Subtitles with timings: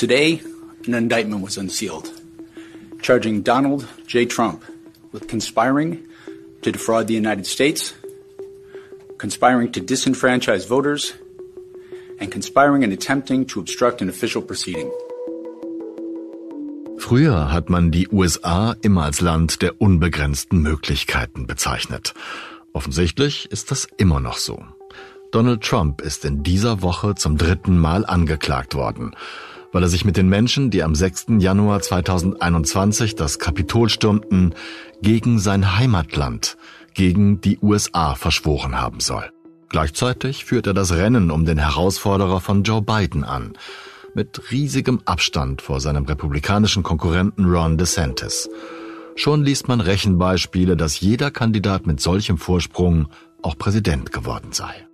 [0.00, 0.40] Today,
[0.86, 2.08] an indictment was unsealed,
[3.02, 4.24] charging Donald J.
[4.24, 4.64] Trump
[5.12, 6.02] with conspiring
[6.62, 7.92] to defraud the United States,
[9.18, 11.12] conspiring to disenfranchise voters,
[12.18, 14.90] and conspiring and attempting to obstruct an official proceeding.
[16.98, 22.14] Früher hat man die USA immer als Land der unbegrenzten Möglichkeiten bezeichnet.
[22.72, 24.64] Offensichtlich ist das immer noch so.
[25.30, 29.14] Donald Trump ist in dieser Woche zum dritten Mal angeklagt worden,
[29.72, 31.26] weil er sich mit den Menschen, die am 6.
[31.38, 34.54] Januar 2021 das Kapitol stürmten,
[35.02, 36.56] gegen sein Heimatland,
[36.94, 39.30] gegen die USA verschworen haben soll.
[39.68, 43.52] Gleichzeitig führt er das Rennen um den Herausforderer von Joe Biden an,
[44.14, 48.48] mit riesigem Abstand vor seinem republikanischen Konkurrenten Ron DeSantis.
[49.14, 53.08] Schon liest man Rechenbeispiele, dass jeder Kandidat mit solchem Vorsprung
[53.42, 54.86] auch Präsident geworden sei.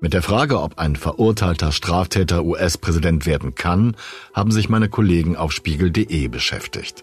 [0.00, 3.96] Mit der Frage, ob ein verurteilter Straftäter US-Präsident werden kann,
[4.32, 7.02] haben sich meine Kollegen auf spiegel.de beschäftigt.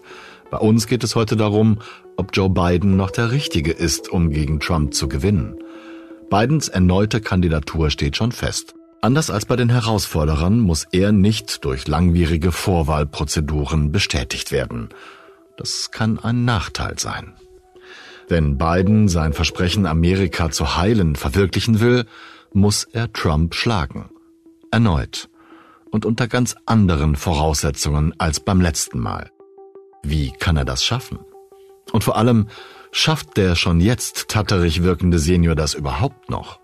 [0.50, 1.80] Bei uns geht es heute darum,
[2.16, 5.56] ob Joe Biden noch der Richtige ist, um gegen Trump zu gewinnen.
[6.30, 8.74] Bidens erneute Kandidatur steht schon fest.
[9.02, 14.88] Anders als bei den Herausforderern muss er nicht durch langwierige Vorwahlprozeduren bestätigt werden.
[15.58, 17.34] Das kann ein Nachteil sein.
[18.28, 22.06] Wenn Biden sein Versprechen, Amerika zu heilen, verwirklichen will,
[22.56, 24.08] muss er Trump schlagen.
[24.70, 25.28] Erneut.
[25.90, 29.30] Und unter ganz anderen Voraussetzungen als beim letzten Mal.
[30.02, 31.18] Wie kann er das schaffen?
[31.92, 32.48] Und vor allem,
[32.90, 36.58] schafft der schon jetzt tatterig wirkende Senior das überhaupt noch?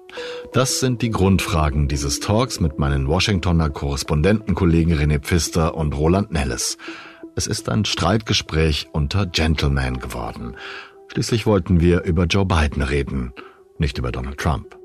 [0.52, 6.78] Das sind die Grundfragen dieses Talks mit meinen Washingtoner Korrespondentenkollegen René Pfister und Roland Nelles.
[7.36, 10.56] Es ist ein Streitgespräch unter Gentlemen geworden.
[11.12, 13.32] Schließlich wollten wir über Joe Biden reden,
[13.78, 14.81] nicht über Donald Trump.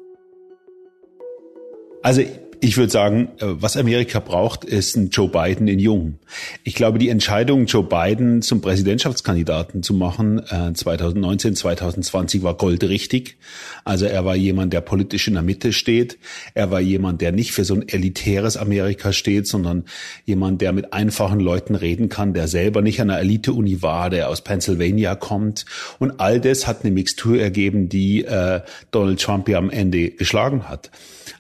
[2.08, 2.22] Also
[2.62, 6.20] ich würde sagen, äh, was Amerika braucht, ist ein Joe Biden in Jung.
[6.64, 10.42] Ich glaube, die Entscheidung, Joe Biden zum Präsidentschaftskandidaten zu machen,
[10.74, 13.36] 2019, äh, 2020 war goldrichtig.
[13.84, 16.18] Also er war jemand, der politisch in der Mitte steht.
[16.54, 19.84] Er war jemand, der nicht für so ein elitäres Amerika steht, sondern
[20.24, 24.30] jemand, der mit einfachen Leuten reden kann, der selber nicht an einer Elite-Uni war, der
[24.30, 25.66] aus Pennsylvania kommt.
[26.00, 28.62] Und all das hat eine Mixtur ergeben, die äh,
[28.92, 30.90] Donald Trump ja am Ende geschlagen hat.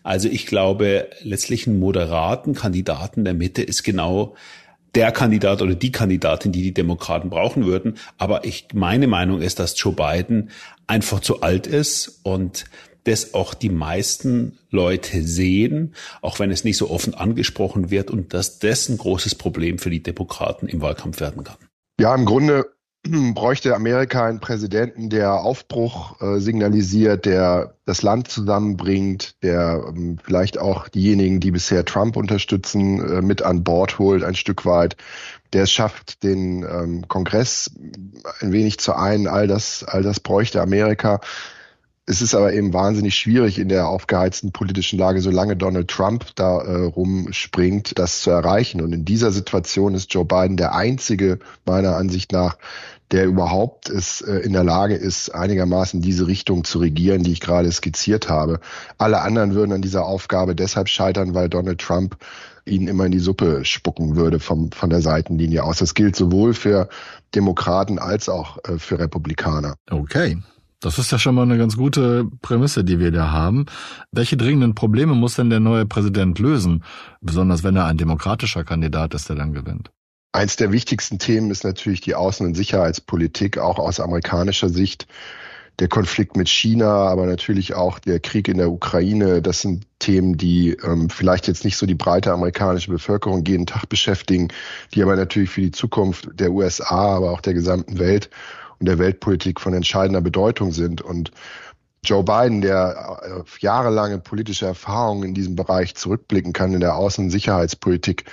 [0.07, 4.37] Also ich glaube, letztlich einen moderaten Kandidaten der Mitte ist genau
[4.95, 7.97] der Kandidat oder die Kandidatin, die die Demokraten brauchen würden.
[8.17, 10.49] Aber ich, meine Meinung ist, dass Joe Biden
[10.87, 12.63] einfach zu alt ist und
[13.03, 18.33] das auch die meisten Leute sehen, auch wenn es nicht so offen angesprochen wird und
[18.33, 21.57] dass das ein großes Problem für die Demokraten im Wahlkampf werden kann.
[21.99, 22.76] Ja, im Grunde
[23.33, 30.57] bräuchte Amerika einen Präsidenten, der Aufbruch äh, signalisiert, der das Land zusammenbringt, der ähm, vielleicht
[30.57, 34.97] auch diejenigen, die bisher Trump unterstützen, äh, mit an Bord holt, ein Stück weit,
[35.53, 37.71] der es schafft, den ähm, Kongress
[38.41, 39.27] ein wenig zu ein.
[39.27, 41.21] All das, all das bräuchte Amerika.
[42.09, 46.61] Es ist aber eben wahnsinnig schwierig in der aufgeheizten politischen Lage, solange Donald Trump da
[46.61, 48.79] äh, rumspringt, das zu erreichen.
[48.79, 52.57] Und in dieser Situation ist Joe Biden der einzige, meiner Ansicht nach,
[53.11, 57.41] der überhaupt ist, äh, in der Lage ist, einigermaßen diese Richtung zu regieren, die ich
[57.41, 58.61] gerade skizziert habe.
[58.97, 62.15] Alle anderen würden an dieser Aufgabe deshalb scheitern, weil Donald Trump
[62.63, 65.79] ihnen immer in die Suppe spucken würde vom, von der Seitenlinie aus.
[65.79, 66.87] Das gilt sowohl für
[67.35, 69.75] Demokraten als auch äh, für Republikaner.
[69.89, 70.37] Okay.
[70.79, 73.65] Das ist ja schon mal eine ganz gute Prämisse, die wir da haben.
[74.11, 76.83] Welche dringenden Probleme muss denn der neue Präsident lösen?
[77.19, 79.89] Besonders wenn er ein demokratischer Kandidat ist, der dann gewinnt.
[80.33, 85.07] Eins der wichtigsten Themen ist natürlich die Außen- und Sicherheitspolitik, auch aus amerikanischer Sicht.
[85.79, 90.37] Der Konflikt mit China, aber natürlich auch der Krieg in der Ukraine, das sind Themen,
[90.37, 94.49] die ähm, vielleicht jetzt nicht so die breite amerikanische Bevölkerung jeden Tag beschäftigen,
[94.93, 98.29] die aber natürlich für die Zukunft der USA, aber auch der gesamten Welt
[98.79, 101.01] und der Weltpolitik von entscheidender Bedeutung sind.
[101.01, 101.31] Und
[102.03, 107.25] Joe Biden, der auf jahrelange politische Erfahrungen in diesem Bereich zurückblicken kann, in der Außen-
[107.25, 108.25] und Sicherheitspolitik,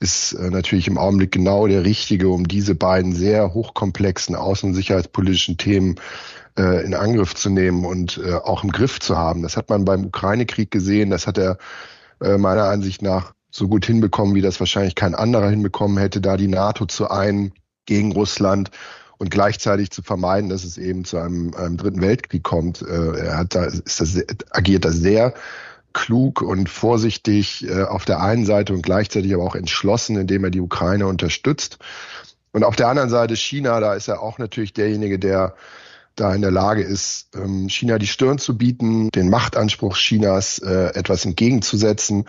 [0.00, 4.74] ist äh, natürlich im Augenblick genau der Richtige, um diese beiden sehr hochkomplexen außen- und
[4.74, 5.96] sicherheitspolitischen Themen
[6.56, 9.42] äh, in Angriff zu nehmen und äh, auch im Griff zu haben.
[9.42, 11.58] Das hat man beim Ukraine-Krieg gesehen, das hat er
[12.20, 16.48] meiner Ansicht nach so gut hinbekommen, wie das wahrscheinlich kein anderer hinbekommen hätte, da die
[16.48, 17.52] NATO zu ein
[17.86, 18.72] gegen Russland
[19.18, 22.82] und gleichzeitig zu vermeiden, dass es eben zu einem, einem dritten Weltkrieg kommt.
[22.82, 24.16] Äh, er hat da, ist das,
[24.50, 25.34] agiert da sehr
[25.92, 30.50] klug und vorsichtig äh, auf der einen Seite und gleichzeitig aber auch entschlossen, indem er
[30.50, 31.78] die Ukraine unterstützt.
[32.52, 35.54] Und auf der anderen Seite China, da ist er auch natürlich derjenige, der
[36.14, 40.94] da in der Lage ist, ähm, China die Stirn zu bieten, den Machtanspruch Chinas äh,
[40.94, 42.24] etwas entgegenzusetzen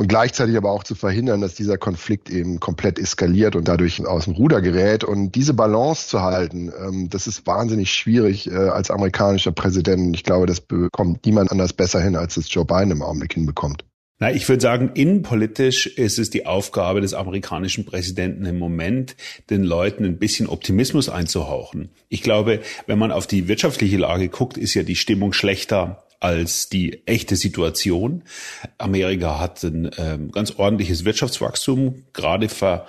[0.00, 4.24] und gleichzeitig aber auch zu verhindern, dass dieser Konflikt eben komplett eskaliert und dadurch aus
[4.24, 5.04] dem Ruder gerät.
[5.04, 10.16] Und diese Balance zu halten, ähm, das ist wahnsinnig schwierig äh, als amerikanischer Präsident.
[10.16, 13.84] Ich glaube, das bekommt niemand anders besser hin, als es Joe Biden im Augenblick hinbekommt.
[14.18, 19.16] Na, ich würde sagen, innenpolitisch ist es die Aufgabe des amerikanischen Präsidenten im Moment,
[19.50, 21.90] den Leuten ein bisschen Optimismus einzuhauchen.
[22.08, 26.68] Ich glaube, wenn man auf die wirtschaftliche Lage guckt, ist ja die Stimmung schlechter als
[26.68, 28.22] die echte Situation.
[28.78, 32.86] Amerika hat ein ähm, ganz ordentliches Wirtschaftswachstum, gerade ver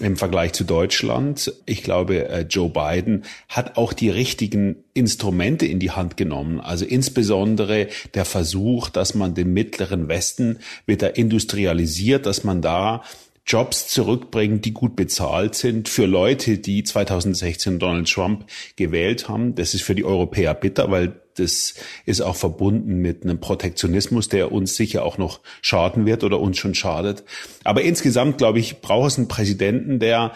[0.00, 1.54] im Vergleich zu Deutschland.
[1.64, 6.60] Ich glaube, äh, Joe Biden hat auch die richtigen Instrumente in die Hand genommen.
[6.60, 13.02] Also insbesondere der Versuch, dass man den mittleren Westen wieder industrialisiert, dass man da
[13.46, 19.54] Jobs zurückbringt, die gut bezahlt sind für Leute, die 2016 Donald Trump gewählt haben.
[19.54, 21.74] Das ist für die Europäer bitter, weil das
[22.04, 26.58] ist auch verbunden mit einem Protektionismus, der uns sicher auch noch schaden wird oder uns
[26.58, 27.24] schon schadet.
[27.64, 30.32] Aber insgesamt, glaube ich, braucht es einen Präsidenten, der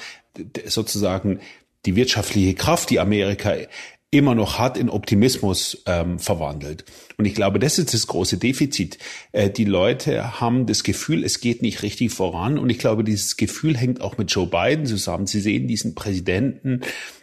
[0.67, 1.41] sozusagen
[1.87, 3.55] die wirtschaftliche Kraft, die Amerika
[4.13, 6.85] immer noch hat, in Optimismus ähm, verwandelt.
[7.17, 8.99] Und ich glaube, das ist das große Defizit.
[9.31, 12.59] Äh, die Leute haben das Gefühl, es geht nicht richtig voran.
[12.59, 15.27] Und ich glaube, dieses Gefühl hängt auch mit Joe Biden zusammen.
[15.27, 16.81] Sie sehen diesen Präsidenten,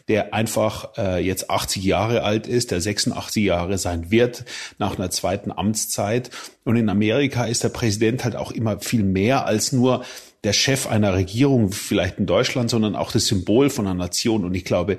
[0.08, 4.46] der einfach äh, jetzt 80 Jahre alt ist, der 86 Jahre sein wird
[4.80, 6.30] nach einer zweiten Amtszeit.
[6.64, 10.06] Und in Amerika ist der Präsident halt auch immer viel mehr als nur
[10.46, 14.46] der Chef einer Regierung, vielleicht in Deutschland, sondern auch das Symbol von einer Nation.
[14.46, 14.98] Und ich glaube,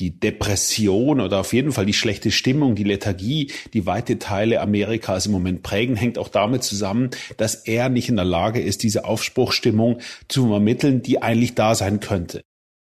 [0.00, 5.26] die Depression oder auf jeden Fall die schlechte Stimmung, die Lethargie, die weite Teile Amerikas
[5.26, 9.04] im Moment prägen, hängt auch damit zusammen, dass er nicht in der Lage ist, diese
[9.04, 12.42] Aufbruchstimmung zu vermitteln, die eigentlich da sein könnte.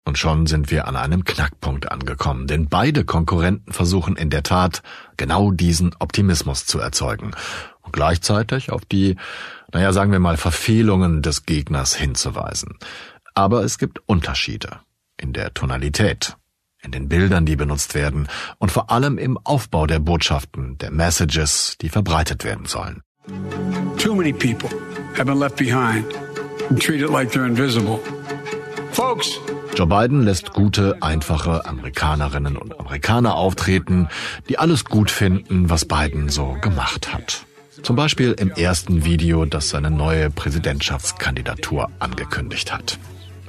[0.06, 4.82] Und schon sind wir an einem Knackpunkt angekommen, denn beide Konkurrenten versuchen in der Tat
[5.16, 7.30] genau diesen Optimismus zu erzeugen
[7.80, 9.16] und gleichzeitig auf die,
[9.72, 12.78] naja, sagen wir mal, Verfehlungen des Gegners hinzuweisen.
[13.34, 14.80] Aber es gibt Unterschiede
[15.16, 16.36] in der Tonalität,
[16.84, 18.28] in den Bildern, die benutzt werden
[18.58, 23.02] und vor allem im Aufbau der Botschaften, der Messages, die verbreitet werden sollen.
[23.98, 24.68] Too many people
[25.16, 26.04] have been left behind
[26.68, 27.98] and treated like they're invisible.
[28.92, 29.40] Folks,
[29.74, 34.08] Joe Biden lässt gute, einfache Amerikanerinnen und Amerikaner auftreten,
[34.48, 37.44] die alles gut finden, was Biden so gemacht hat.
[37.82, 42.98] Zum Beispiel im ersten Video, das seine neue Präsidentschaftskandidatur angekündigt hat.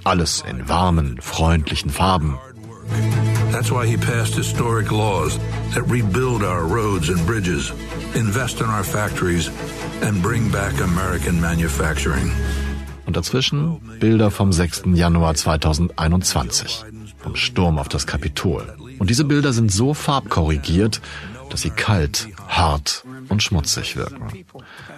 [0.03, 2.39] Alles in warmen, freundlichen Farben,
[3.51, 5.39] That's why he passed historic laws
[5.73, 7.71] that rebuild our roads and bridges,
[8.13, 9.49] invest in our factories
[10.01, 12.31] and bring back American manufacturing.
[13.05, 14.83] Und dazwischen Bilder vom 6.
[14.93, 16.83] Januar 2021,
[17.17, 18.75] vom Sturm auf das Kapitol.
[18.99, 21.01] Und diese Bilder sind so farbkorrigiert,
[21.49, 24.45] dass sie kalt, hart und schmutzig wirken.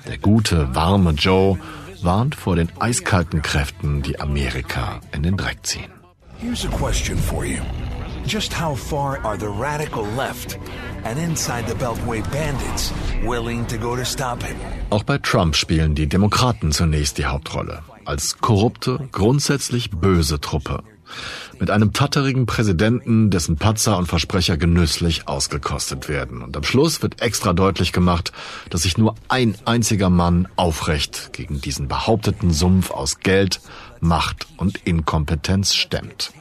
[0.08, 1.60] Der gute, warme Joe
[2.02, 5.97] warnt vor den eiskalten Kräften, die Amerika in den Dreck ziehen.
[6.40, 7.64] Here's a question for you.
[8.28, 10.60] Just how far are the radical left
[11.04, 12.94] and inside the Beltway bandits
[13.26, 14.56] willing to go to stop him?
[14.92, 17.82] Auch bei Trump spielen die Demokraten zunächst die Hauptrolle.
[18.06, 20.84] Als korrupte, grundsätzlich böse Truppe.
[21.60, 26.44] Mit einem tatterigen Präsidenten, dessen Patzer und Versprecher genüsslich ausgekostet werden.
[26.44, 28.32] Und am Schluss wird extra deutlich gemacht,
[28.70, 33.60] dass sich nur ein einziger Mann aufrecht gegen diesen behaupteten Sumpf aus Geld,
[34.02, 36.32] Macht und Inkompetenz stemmt.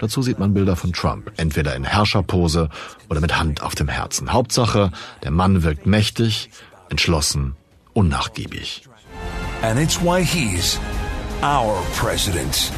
[0.00, 2.68] Dazu sieht man Bilder von Trump, entweder in Herrscherpose
[3.08, 4.32] oder mit Hand auf dem Herzen.
[4.32, 4.92] Hauptsache,
[5.24, 6.50] der Mann wirkt mächtig,
[6.88, 7.56] entschlossen,
[7.94, 8.82] unnachgiebig.
[9.62, 10.78] And it's why he's
[11.42, 12.72] our president.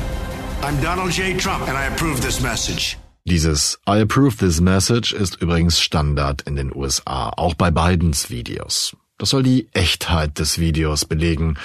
[0.62, 1.38] I'm Donald J.
[1.38, 2.96] Trump and I approve this message.
[3.24, 8.96] Dieses I approve this message ist übrigens Standard in den USA, auch bei Bidens Videos.
[9.18, 11.58] Das soll die Echtheit des Videos belegen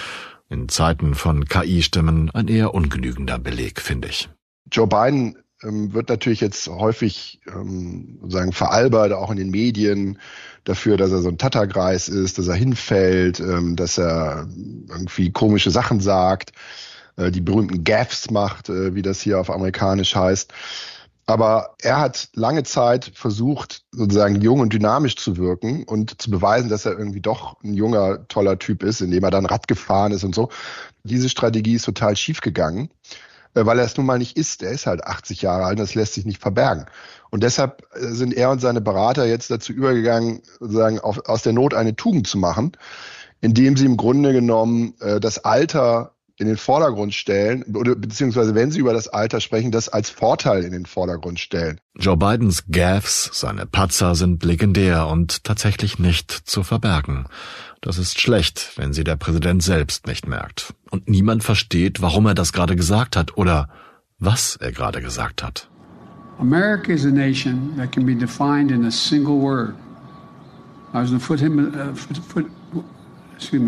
[0.49, 4.29] in Zeiten von KI-Stimmen ein eher ungenügender Beleg, finde ich.
[4.71, 10.19] Joe Biden ähm, wird natürlich jetzt häufig ähm, sozusagen veralbert, auch in den Medien,
[10.63, 14.47] dafür, dass er so ein Tattergreis ist, dass er hinfällt, ähm, dass er
[14.89, 16.51] irgendwie komische Sachen sagt,
[17.17, 20.53] äh, die berühmten Gaffs macht, äh, wie das hier auf amerikanisch heißt.
[21.27, 26.69] Aber er hat lange Zeit versucht, sozusagen jung und dynamisch zu wirken und zu beweisen,
[26.69, 30.23] dass er irgendwie doch ein junger, toller Typ ist, indem er dann Rad gefahren ist
[30.23, 30.49] und so.
[31.03, 32.89] Diese Strategie ist total schief gegangen,
[33.55, 34.61] äh, weil er es nun mal nicht ist.
[34.61, 36.85] Er ist halt 80 Jahre alt und das lässt sich nicht verbergen.
[37.31, 41.73] Und deshalb äh, sind er und seine Berater jetzt dazu übergegangen, sozusagen aus der Not
[41.73, 42.73] eine Tugend zu machen,
[43.41, 48.71] indem sie im Grunde genommen äh, das Alter in den Vordergrund stellen, oder beziehungsweise wenn
[48.71, 51.79] sie über das Alter sprechen, das als Vorteil in den Vordergrund stellen.
[51.97, 57.27] Joe Bidens Gaffs, seine Patzer sind legendär und tatsächlich nicht zu verbergen.
[57.79, 60.73] Das ist schlecht, wenn sie der Präsident selbst nicht merkt.
[60.89, 63.69] Und niemand versteht, warum er das gerade gesagt hat oder
[64.19, 65.69] was er gerade gesagt hat.
[66.39, 69.73] America is a nation that can be defined in a single word.
[70.93, 71.01] Uh,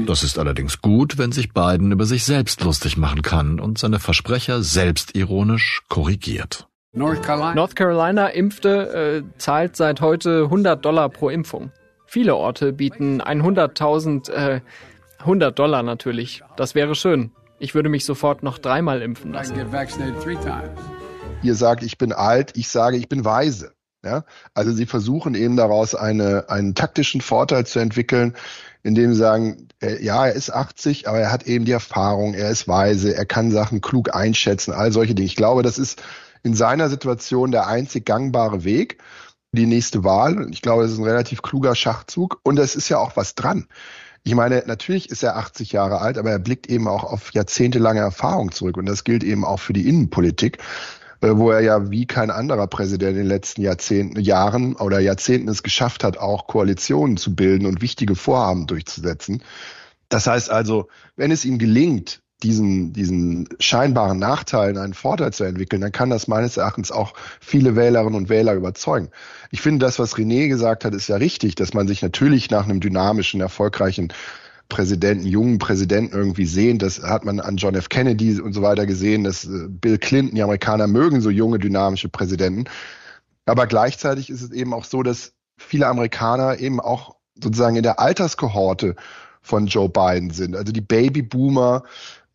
[0.06, 4.00] das ist allerdings gut, wenn sich Biden über sich selbst lustig machen kann und seine
[4.00, 6.68] Versprecher selbstironisch korrigiert.
[6.94, 11.72] North Carolina, North Carolina impfte, äh, zahlt seit heute 100 Dollar pro Impfung.
[12.06, 14.62] Viele Orte bieten 100.000, äh,
[15.20, 16.42] 100 Dollar natürlich.
[16.56, 17.32] Das wäre schön.
[17.60, 19.56] Ich würde mich sofort noch dreimal impfen lassen.
[21.44, 23.74] Ihr sagt, ich bin alt, ich sage, ich bin weise.
[24.04, 24.24] Ja?
[24.54, 28.36] Also sie versuchen eben daraus eine, einen taktischen Vorteil zu entwickeln,
[28.84, 32.50] indem sie sagen, äh, ja, er ist 80, aber er hat eben die Erfahrung, er
[32.50, 35.26] ist weise, er kann Sachen klug einschätzen, all solche Dinge.
[35.26, 36.02] Ich glaube, das ist
[36.44, 39.00] in seiner Situation der einzig gangbare Weg,
[39.52, 40.48] die nächste Wahl.
[40.52, 43.68] Ich glaube, das ist ein relativ kluger Schachzug und es ist ja auch was dran.
[44.24, 48.02] Ich meine, natürlich ist er 80 Jahre alt, aber er blickt eben auch auf jahrzehntelange
[48.02, 50.58] Erfahrung zurück und das gilt eben auch für die Innenpolitik.
[51.22, 55.50] Äh, wo er ja wie kein anderer Präsident in den letzten Jahrzehnten, Jahren oder Jahrzehnten
[55.50, 59.44] es geschafft hat, auch Koalitionen zu bilden und wichtige Vorhaben durchzusetzen.
[60.10, 65.82] Das heißt also, wenn es ihm gelingt, diesen, diesen scheinbaren Nachteil einen Vorteil zu entwickeln,
[65.82, 69.10] dann kann das meines Erachtens auch viele Wählerinnen und Wähler überzeugen.
[69.50, 72.66] Ich finde, das, was René gesagt hat, ist ja richtig, dass man sich natürlich nach
[72.66, 74.14] einem dynamischen, erfolgreichen
[74.70, 76.80] Präsidenten, jungen Präsidenten irgendwie sehen.
[76.80, 77.90] Das hat man an John F.
[77.90, 82.10] Kennedy und so weiter gesehen, dass äh, Bill Clinton, die Amerikaner mögen so junge, dynamische
[82.10, 82.66] Präsidenten.
[83.46, 88.00] Aber gleichzeitig ist es eben auch so, dass viele Amerikaner eben auch sozusagen in der
[88.00, 88.96] Alterskohorte
[89.42, 90.56] von Joe Biden sind.
[90.56, 91.84] Also die Babyboomer,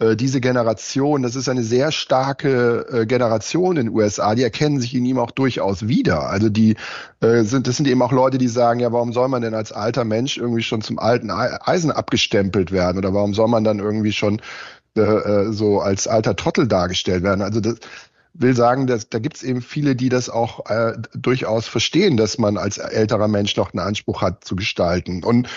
[0.02, 4.80] äh, diese Generation, das ist eine sehr starke äh, Generation in den USA, die erkennen
[4.80, 6.28] sich in ihm auch durchaus wieder.
[6.28, 6.76] Also die
[7.20, 9.72] äh, sind, das sind eben auch Leute, die sagen, ja, warum soll man denn als
[9.72, 14.12] alter Mensch irgendwie schon zum alten Eisen abgestempelt werden oder warum soll man dann irgendwie
[14.12, 14.40] schon
[14.96, 17.42] äh, so als alter Trottel dargestellt werden?
[17.42, 17.76] Also das,
[18.34, 22.38] will sagen, dass da gibt es eben viele, die das auch äh, durchaus verstehen, dass
[22.38, 25.22] man als älterer Mensch noch einen Anspruch hat zu gestalten.
[25.22, 25.48] Und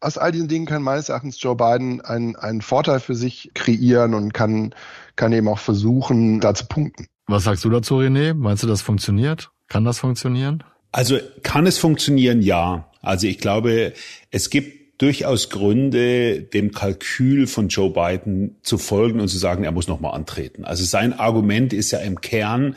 [0.00, 4.14] aus all diesen Dingen kann meines Erachtens Joe Biden einen, einen Vorteil für sich kreieren
[4.14, 4.74] und kann,
[5.16, 7.06] kann eben auch versuchen, da zu punkten.
[7.26, 8.34] Was sagst du dazu, René?
[8.34, 9.50] Meinst du, das funktioniert?
[9.68, 10.64] Kann das funktionieren?
[10.92, 12.40] Also kann es funktionieren?
[12.40, 12.90] Ja.
[13.02, 13.92] Also ich glaube,
[14.30, 19.72] es gibt durchaus Gründe, dem Kalkül von Joe Biden zu folgen und zu sagen, er
[19.72, 20.64] muss nochmal antreten.
[20.64, 22.76] Also sein Argument ist ja im Kern,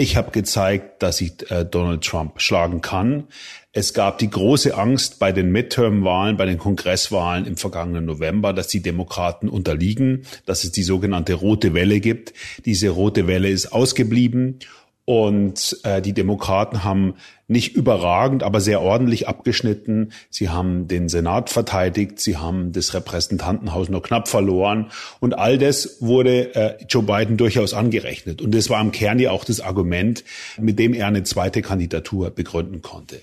[0.00, 3.24] ich habe gezeigt, dass ich äh, Donald Trump schlagen kann.
[3.72, 8.66] Es gab die große Angst bei den Midterm-Wahlen, bei den Kongresswahlen im vergangenen November, dass
[8.66, 12.32] die Demokraten unterliegen, dass es die sogenannte rote Welle gibt.
[12.64, 14.58] Diese rote Welle ist ausgeblieben
[15.04, 17.14] und äh, die Demokraten haben
[17.48, 20.12] nicht überragend, aber sehr ordentlich abgeschnitten.
[20.30, 24.92] Sie haben den Senat verteidigt, sie haben das Repräsentantenhaus nur knapp verloren.
[25.18, 28.40] Und all das wurde äh, Joe Biden durchaus angerechnet.
[28.40, 30.22] Und das war im Kern ja auch das Argument,
[30.58, 33.20] mit dem er eine zweite Kandidatur begründen konnte.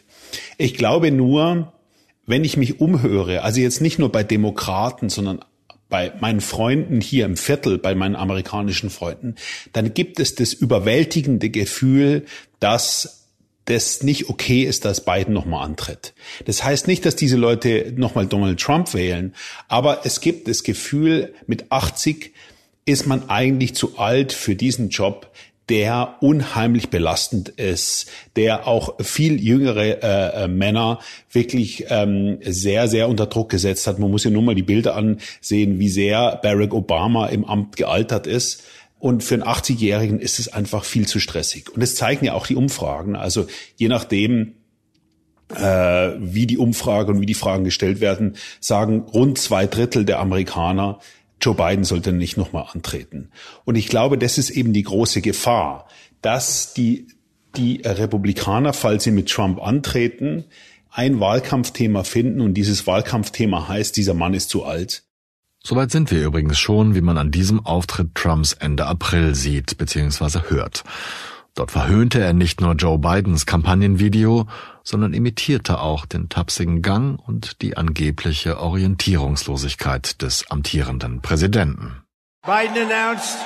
[0.57, 1.71] Ich glaube nur,
[2.25, 5.39] wenn ich mich umhöre, also jetzt nicht nur bei Demokraten, sondern
[5.89, 9.35] bei meinen Freunden hier im Viertel, bei meinen amerikanischen Freunden,
[9.73, 12.25] dann gibt es das überwältigende Gefühl,
[12.59, 13.25] dass
[13.65, 16.13] das nicht okay ist, dass Biden nochmal antritt.
[16.45, 19.35] Das heißt nicht, dass diese Leute nochmal Donald Trump wählen,
[19.67, 22.33] aber es gibt das Gefühl, mit 80
[22.85, 25.29] ist man eigentlich zu alt für diesen Job
[25.69, 30.99] der unheimlich belastend ist, der auch viel jüngere äh, äh, Männer
[31.31, 33.99] wirklich ähm, sehr, sehr unter Druck gesetzt hat.
[33.99, 38.27] Man muss ja nur mal die Bilder ansehen, wie sehr Barack Obama im Amt gealtert
[38.27, 38.63] ist.
[38.99, 41.69] Und für einen 80-Jährigen ist es einfach viel zu stressig.
[41.69, 43.15] Und das zeigen ja auch die Umfragen.
[43.15, 43.45] Also
[43.75, 44.53] je nachdem,
[45.53, 50.19] äh, wie die Umfrage und wie die Fragen gestellt werden, sagen rund zwei Drittel der
[50.19, 50.99] Amerikaner,
[51.41, 53.29] Joe Biden sollte nicht nochmal antreten.
[53.65, 55.87] Und ich glaube, das ist eben die große Gefahr,
[56.21, 57.07] dass die,
[57.55, 60.45] die Republikaner, falls sie mit Trump antreten,
[60.89, 65.03] ein Wahlkampfthema finden und dieses Wahlkampfthema heißt, dieser Mann ist zu alt.
[65.63, 70.49] Soweit sind wir übrigens schon, wie man an diesem Auftritt Trumps Ende April sieht bzw.
[70.49, 70.83] hört.
[71.57, 74.45] Dort verhöhnte er nicht nur Joe Bidens Kampagnenvideo,
[74.83, 82.03] sondern imitierte auch den tapsigen Gang und die angebliche Orientierungslosigkeit des amtierenden Präsidenten.
[82.45, 83.39] Biden announced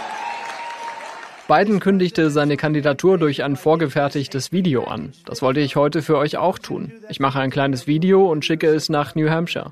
[1.48, 5.13] Biden kündigte seine Kandidatur durch ein vorgefertigtes Video an.
[5.25, 6.91] Das wollte ich heute für euch auch tun.
[7.10, 9.72] Ich mache ein kleines Video und schicke es nach New Hampshire.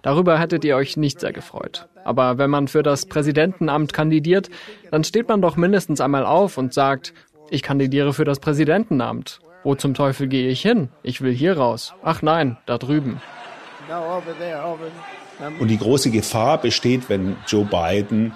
[0.00, 1.86] Darüber hättet ihr euch nicht sehr gefreut.
[2.04, 4.48] Aber wenn man für das Präsidentenamt kandidiert,
[4.90, 7.12] dann steht man doch mindestens einmal auf und sagt,
[7.50, 9.40] ich kandidiere für das Präsidentenamt.
[9.62, 10.90] Wo zum Teufel gehe ich hin?
[11.02, 11.94] Ich will hier raus.
[12.02, 13.20] Ach nein, da drüben.
[15.58, 18.32] Und die große Gefahr besteht, wenn Joe Biden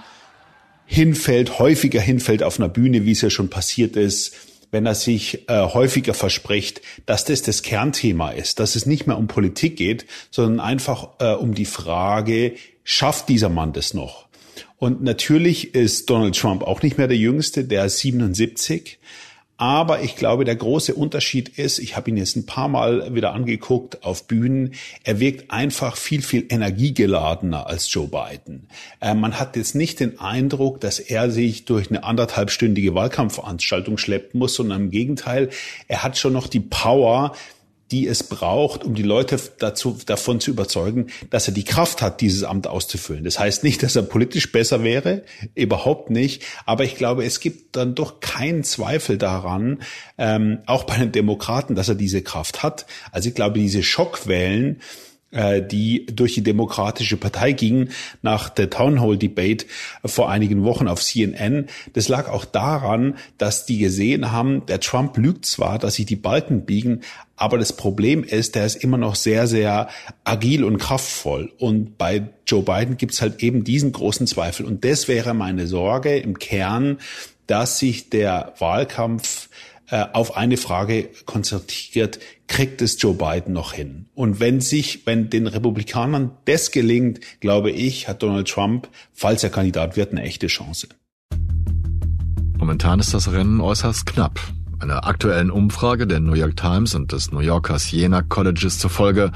[0.86, 4.34] hinfällt, häufiger hinfällt auf einer Bühne, wie es ja schon passiert ist,
[4.70, 9.16] wenn er sich äh, häufiger verspricht, dass das das Kernthema ist, dass es nicht mehr
[9.16, 14.27] um Politik geht, sondern einfach äh, um die Frage, schafft dieser Mann das noch?
[14.76, 18.98] Und natürlich ist Donald Trump auch nicht mehr der Jüngste, der ist 77.
[19.60, 23.34] Aber ich glaube, der große Unterschied ist, ich habe ihn jetzt ein paar Mal wieder
[23.34, 28.68] angeguckt auf Bühnen, er wirkt einfach viel, viel energiegeladener als Joe Biden.
[29.00, 34.38] Äh, man hat jetzt nicht den Eindruck, dass er sich durch eine anderthalbstündige Wahlkampfveranstaltung schleppen
[34.38, 35.50] muss, sondern im Gegenteil,
[35.88, 37.34] er hat schon noch die Power,
[37.90, 42.20] die es braucht, um die Leute dazu, davon zu überzeugen, dass er die Kraft hat,
[42.20, 43.24] dieses Amt auszufüllen.
[43.24, 45.22] Das heißt nicht, dass er politisch besser wäre,
[45.54, 46.44] überhaupt nicht.
[46.66, 49.80] Aber ich glaube, es gibt dann doch keinen Zweifel daran,
[50.18, 52.86] ähm, auch bei den Demokraten, dass er diese Kraft hat.
[53.10, 54.80] Also ich glaube, diese Schockwellen,
[55.30, 57.90] die durch die Demokratische Partei gingen
[58.22, 59.66] nach der Town Hall Debate
[60.04, 61.66] vor einigen Wochen auf CNN.
[61.92, 66.16] Das lag auch daran, dass die gesehen haben, der Trump lügt zwar, dass sich die
[66.16, 67.02] Balken biegen,
[67.36, 69.88] aber das Problem ist, der ist immer noch sehr, sehr
[70.24, 71.52] agil und kraftvoll.
[71.58, 74.66] Und bei Joe Biden gibt's halt eben diesen großen Zweifel.
[74.66, 76.98] Und das wäre meine Sorge im Kern,
[77.46, 79.47] dass sich der Wahlkampf äh,
[79.90, 84.06] auf eine Frage konzentriert, kriegt es Joe Biden noch hin?
[84.14, 89.50] Und wenn sich, wenn den Republikanern das gelingt, glaube ich, hat Donald Trump, falls er
[89.50, 90.88] Kandidat wird, eine echte Chance.
[92.58, 94.40] Momentan ist das Rennen äußerst knapp.
[94.80, 99.32] Einer aktuellen Umfrage der New York Times und des New Yorker Siena Colleges zufolge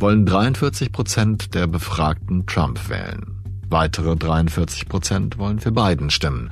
[0.00, 3.38] wollen 43 Prozent der Befragten Trump wählen.
[3.68, 6.50] Weitere 43 Prozent wollen für Biden stimmen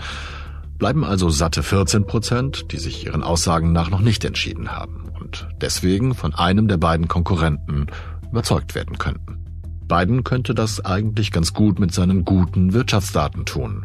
[0.80, 5.46] bleiben also satte 14 Prozent, die sich ihren Aussagen nach noch nicht entschieden haben und
[5.60, 7.86] deswegen von einem der beiden Konkurrenten
[8.30, 9.44] überzeugt werden könnten.
[9.86, 13.84] Biden könnte das eigentlich ganz gut mit seinen guten Wirtschaftsdaten tun.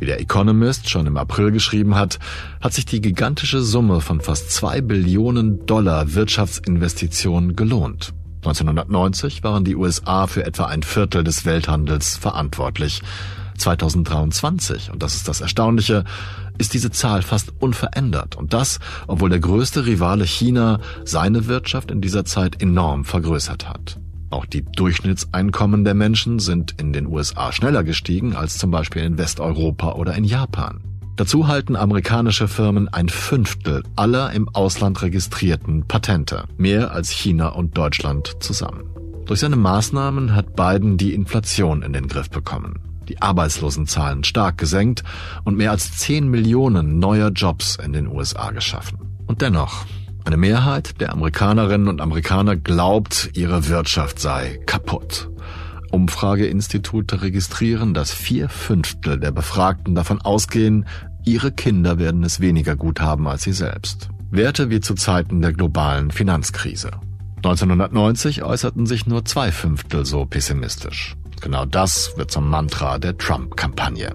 [0.00, 2.18] Wie der Economist schon im April geschrieben hat,
[2.60, 8.12] hat sich die gigantische Summe von fast zwei Billionen Dollar Wirtschaftsinvestitionen gelohnt.
[8.38, 13.02] 1990 waren die USA für etwa ein Viertel des Welthandels verantwortlich.
[13.58, 16.04] 2023, und das ist das Erstaunliche,
[16.58, 18.36] ist diese Zahl fast unverändert.
[18.36, 23.98] Und das, obwohl der größte Rivale China seine Wirtschaft in dieser Zeit enorm vergrößert hat.
[24.30, 29.16] Auch die Durchschnittseinkommen der Menschen sind in den USA schneller gestiegen als zum Beispiel in
[29.16, 30.80] Westeuropa oder in Japan.
[31.16, 37.76] Dazu halten amerikanische Firmen ein Fünftel aller im Ausland registrierten Patente, mehr als China und
[37.76, 38.84] Deutschland zusammen.
[39.24, 45.02] Durch seine Maßnahmen hat Biden die Inflation in den Griff bekommen die Arbeitslosenzahlen stark gesenkt
[45.44, 48.98] und mehr als 10 Millionen neuer Jobs in den USA geschaffen.
[49.26, 49.84] Und dennoch,
[50.24, 55.30] eine Mehrheit der Amerikanerinnen und Amerikaner glaubt, ihre Wirtschaft sei kaputt.
[55.90, 60.86] Umfrageinstitute registrieren, dass vier Fünftel der Befragten davon ausgehen,
[61.24, 64.10] ihre Kinder werden es weniger gut haben als sie selbst.
[64.30, 66.90] Werte wie zu Zeiten der globalen Finanzkrise.
[67.36, 71.16] 1990 äußerten sich nur zwei Fünftel so pessimistisch.
[71.40, 74.14] Genau das wird zum Mantra der Trump-Kampagne.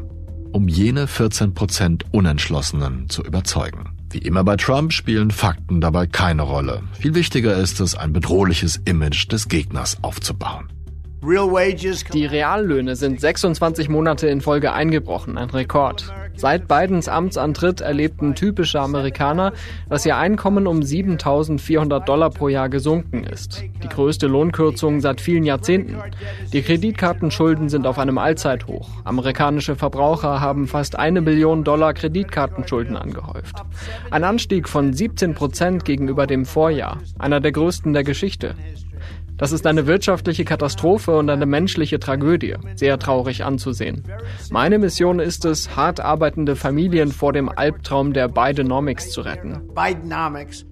[0.52, 3.94] Um jene 14 Prozent Unentschlossenen zu überzeugen.
[4.12, 6.84] Wie immer bei Trump spielen Fakten dabei keine Rolle.
[7.00, 10.73] Viel wichtiger ist es, ein bedrohliches Image des Gegners aufzubauen.
[12.14, 16.14] Die Reallöhne sind 26 Monate in Folge eingebrochen, ein Rekord.
[16.36, 19.54] Seit Bidens Amtsantritt erlebten typische Amerikaner,
[19.88, 23.64] dass ihr Einkommen um 7.400 Dollar pro Jahr gesunken ist.
[23.82, 25.96] Die größte Lohnkürzung seit vielen Jahrzehnten.
[26.52, 28.90] Die Kreditkartenschulden sind auf einem Allzeithoch.
[29.06, 33.64] Amerikanische Verbraucher haben fast eine Billion Dollar Kreditkartenschulden angehäuft.
[34.12, 36.98] Ein Anstieg von 17 Prozent gegenüber dem Vorjahr.
[37.18, 38.56] Einer der größten der Geschichte.
[39.38, 44.04] Das ist eine wirtschaftliche Katastrophe und eine menschliche Tragödie, sehr traurig anzusehen.
[44.52, 49.62] Meine Mission ist es, hart arbeitende Familien vor dem Albtraum der Bidenomics zu retten.
[49.74, 50.66] Bidenomics.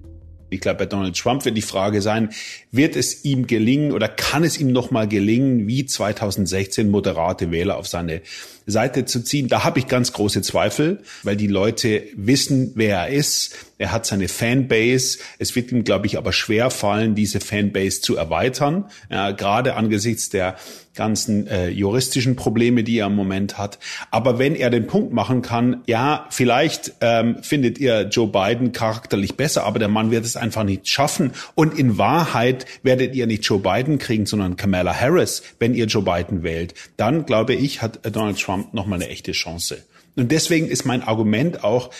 [0.52, 2.28] Ich glaube, bei Donald Trump wird die Frage sein,
[2.70, 7.86] wird es ihm gelingen oder kann es ihm nochmal gelingen, wie 2016 moderate Wähler auf
[7.88, 8.20] seine
[8.66, 13.08] Seite zu ziehen, da habe ich ganz große Zweifel, weil die Leute wissen, wer er
[13.08, 13.56] ist.
[13.78, 15.18] Er hat seine Fanbase.
[15.38, 20.30] Es wird ihm, glaube ich, aber schwer fallen, diese Fanbase zu erweitern, ja, gerade angesichts
[20.30, 20.56] der
[20.94, 23.78] ganzen äh, juristischen Probleme, die er im Moment hat.
[24.10, 29.36] Aber wenn er den Punkt machen kann, ja, vielleicht ähm, findet ihr Joe Biden charakterlich
[29.36, 31.32] besser, aber der Mann wird es einfach nicht schaffen.
[31.54, 36.02] Und in Wahrheit werdet ihr nicht Joe Biden kriegen, sondern Kamala Harris, wenn ihr Joe
[36.02, 36.74] Biden wählt.
[36.96, 39.78] Dann, glaube ich, hat Donald Trump nochmal eine echte Chance.
[40.14, 41.90] Und deswegen ist mein Argument auch,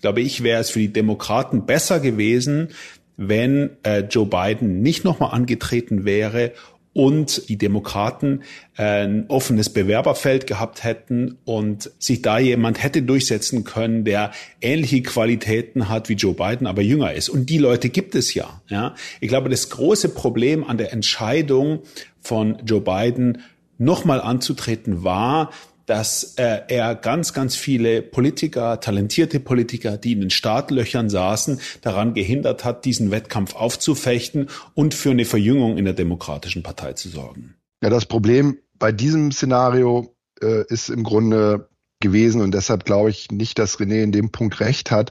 [0.00, 2.70] glaube ich, wäre es für die Demokraten besser gewesen,
[3.16, 6.52] wenn äh, Joe Biden nicht nochmal angetreten wäre
[7.00, 8.42] und die Demokraten
[8.76, 15.00] äh, ein offenes Bewerberfeld gehabt hätten und sich da jemand hätte durchsetzen können, der ähnliche
[15.00, 17.30] Qualitäten hat wie Joe Biden, aber jünger ist.
[17.30, 18.60] Und die Leute gibt es ja.
[18.68, 21.78] Ja, ich glaube, das große Problem an der Entscheidung
[22.20, 23.38] von Joe Biden
[23.78, 25.52] nochmal anzutreten war,
[25.90, 32.14] dass äh, er ganz, ganz viele Politiker, talentierte Politiker, die in den Startlöchern saßen, daran
[32.14, 37.56] gehindert hat, diesen Wettkampf aufzufechten und für eine Verjüngung in der Demokratischen Partei zu sorgen.
[37.82, 43.32] Ja, das Problem bei diesem Szenario äh, ist im Grunde gewesen und deshalb glaube ich
[43.32, 45.10] nicht, dass René in dem Punkt recht hat.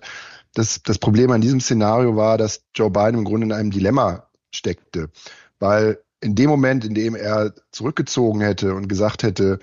[0.54, 4.30] Das, das Problem an diesem Szenario war, dass Joe Biden im Grunde in einem Dilemma
[4.50, 5.10] steckte,
[5.60, 9.60] weil in dem Moment, in dem er zurückgezogen hätte und gesagt hätte,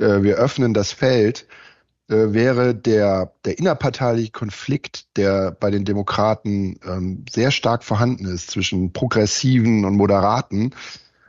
[0.00, 1.46] äh, wir öffnen das Feld,
[2.08, 8.50] äh, wäre der, der innerparteiliche Konflikt, der bei den Demokraten ähm, sehr stark vorhanden ist
[8.50, 10.74] zwischen Progressiven und Moderaten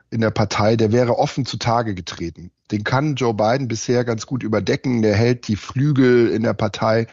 [0.10, 2.52] in der Partei, der wäre offen zutage getreten.
[2.72, 5.02] Den kann Joe Biden bisher ganz gut überdecken.
[5.02, 7.08] Der hält die Flügel in der Partei.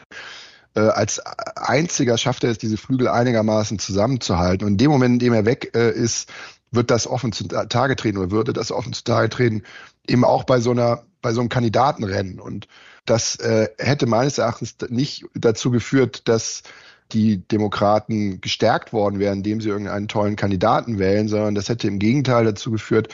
[0.75, 4.67] Äh, als einziger schafft er es, diese Flügel einigermaßen zusammenzuhalten.
[4.67, 6.31] Und in dem Moment, in dem er weg äh, ist,
[6.71, 9.63] wird das offen zutage treten oder würde das offen zutage treten,
[10.07, 12.41] eben auch bei so einer bei so einem Kandidatenrennen.
[12.41, 12.69] Und
[13.07, 16.63] das äh, hätte meines Erachtens nicht dazu geführt, dass
[17.13, 21.99] die Demokraten gestärkt worden wären, indem sie irgendeinen tollen Kandidaten wählen, sondern das hätte im
[21.99, 23.09] Gegenteil dazu geführt,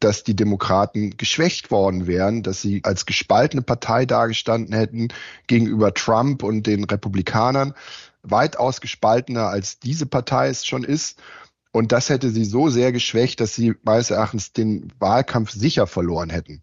[0.00, 5.08] dass die Demokraten geschwächt worden wären, dass sie als gespaltene Partei dargestanden hätten
[5.46, 7.74] gegenüber Trump und den Republikanern,
[8.22, 11.20] weitaus gespaltener als diese Partei es schon ist.
[11.72, 16.30] Und das hätte sie so sehr geschwächt, dass sie meines Erachtens den Wahlkampf sicher verloren
[16.30, 16.62] hätten.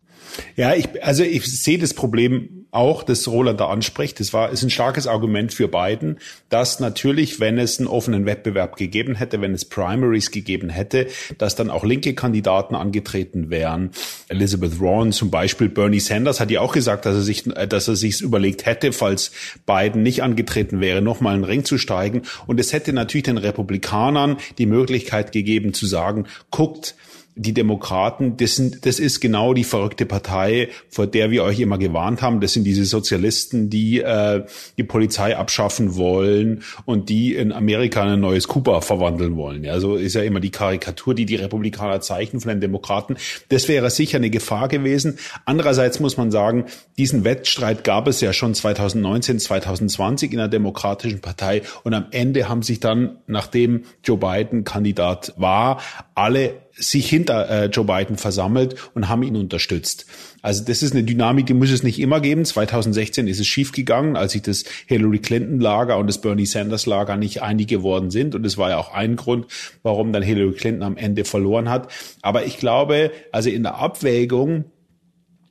[0.56, 4.20] Ja, ich, also ich sehe das Problem auch, das Roland da anspricht.
[4.20, 6.20] Das war, ist ein starkes Argument für Biden,
[6.50, 11.56] dass natürlich, wenn es einen offenen Wettbewerb gegeben hätte, wenn es Primaries gegeben hätte, dass
[11.56, 13.92] dann auch linke Kandidaten angetreten wären.
[14.30, 17.98] Elizabeth Warren zum Beispiel, Bernie Sanders hat ja auch gesagt, dass er sich, dass er
[17.98, 19.32] sich's überlegt hätte, falls
[19.66, 22.22] Biden nicht angetreten wäre, nochmal einen Ring zu steigen.
[22.48, 26.96] Und es hätte natürlich den Republikanern die Möglichkeit gegeben zu sagen, guckt,
[27.36, 31.78] die Demokraten, das, sind, das ist genau die verrückte Partei, vor der wir euch immer
[31.78, 32.42] gewarnt haben.
[32.42, 34.44] Das sind diese Sozialisten, die äh,
[34.78, 39.64] die Polizei abschaffen wollen und die in Amerika ein neues Kuba verwandeln wollen.
[39.64, 43.16] Ja, so ist ja immer die Karikatur, die die Republikaner zeichnen von den Demokraten.
[43.50, 45.18] Das wäre sicher eine Gefahr gewesen.
[45.46, 46.66] Andererseits muss man sagen,
[46.98, 52.50] diesen Wettstreit gab es ja schon 2019, 2020 in der Demokratischen Partei und am Ende
[52.50, 55.82] haben sich dann, nachdem Joe Biden Kandidat war,
[56.22, 60.06] alle sich hinter äh, Joe Biden versammelt und haben ihn unterstützt.
[60.42, 62.46] Also das ist eine Dynamik, die muss es nicht immer geben.
[62.46, 67.18] 2016 ist es schiefgegangen, als sich das Hillary Clinton Lager und das Bernie Sanders Lager
[67.18, 68.36] nicht einig geworden sind.
[68.36, 69.48] Und das war ja auch ein Grund,
[69.84, 71.92] warum dann Hillary Clinton am Ende verloren hat.
[72.22, 74.66] Aber ich glaube, also in der Abwägung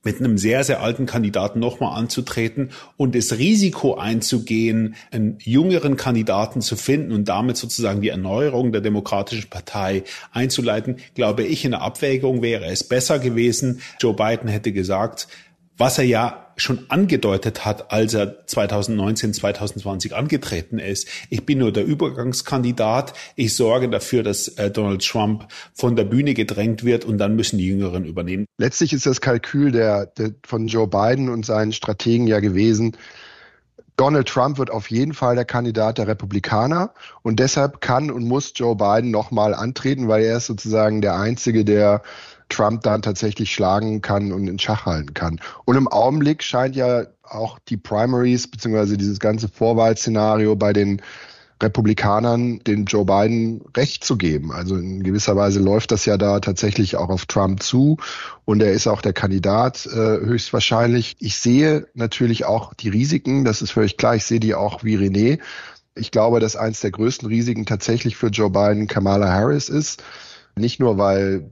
[0.02, 6.60] mit einem sehr, sehr alten Kandidaten nochmal anzutreten und das Risiko einzugehen, einen jüngeren Kandidaten
[6.60, 11.82] zu finden und damit sozusagen die Erneuerung der Demokratischen Partei einzuleiten, glaube ich, in der
[11.82, 13.80] Abwägung wäre es besser gewesen.
[14.00, 15.28] Joe Biden hätte gesagt,
[15.76, 21.08] was er ja schon angedeutet hat, als er 2019, 2020 angetreten ist.
[21.28, 23.14] Ich bin nur der Übergangskandidat.
[23.36, 27.58] Ich sorge dafür, dass äh, Donald Trump von der Bühne gedrängt wird und dann müssen
[27.58, 28.46] die Jüngeren übernehmen.
[28.58, 32.96] Letztlich ist das Kalkül der, der von Joe Biden und seinen Strategen ja gewesen,
[34.00, 38.54] Donald Trump wird auf jeden Fall der Kandidat der Republikaner und deshalb kann und muss
[38.56, 42.00] Joe Biden nochmal antreten, weil er ist sozusagen der Einzige, der
[42.50, 45.40] Trump dann tatsächlich schlagen kann und in Schach halten kann.
[45.64, 51.00] Und im Augenblick scheint ja auch die Primaries beziehungsweise dieses ganze Vorwahlszenario bei den
[51.62, 54.52] Republikanern den Joe Biden recht zu geben.
[54.52, 57.98] Also in gewisser Weise läuft das ja da tatsächlich auch auf Trump zu
[58.44, 61.16] und er ist auch der Kandidat äh, höchstwahrscheinlich.
[61.18, 64.96] Ich sehe natürlich auch die Risiken, das ist völlig klar, ich sehe die auch wie
[64.96, 65.38] René.
[65.94, 70.02] Ich glaube, dass eins der größten Risiken tatsächlich für Joe Biden Kamala Harris ist.
[70.56, 71.50] Nicht nur, weil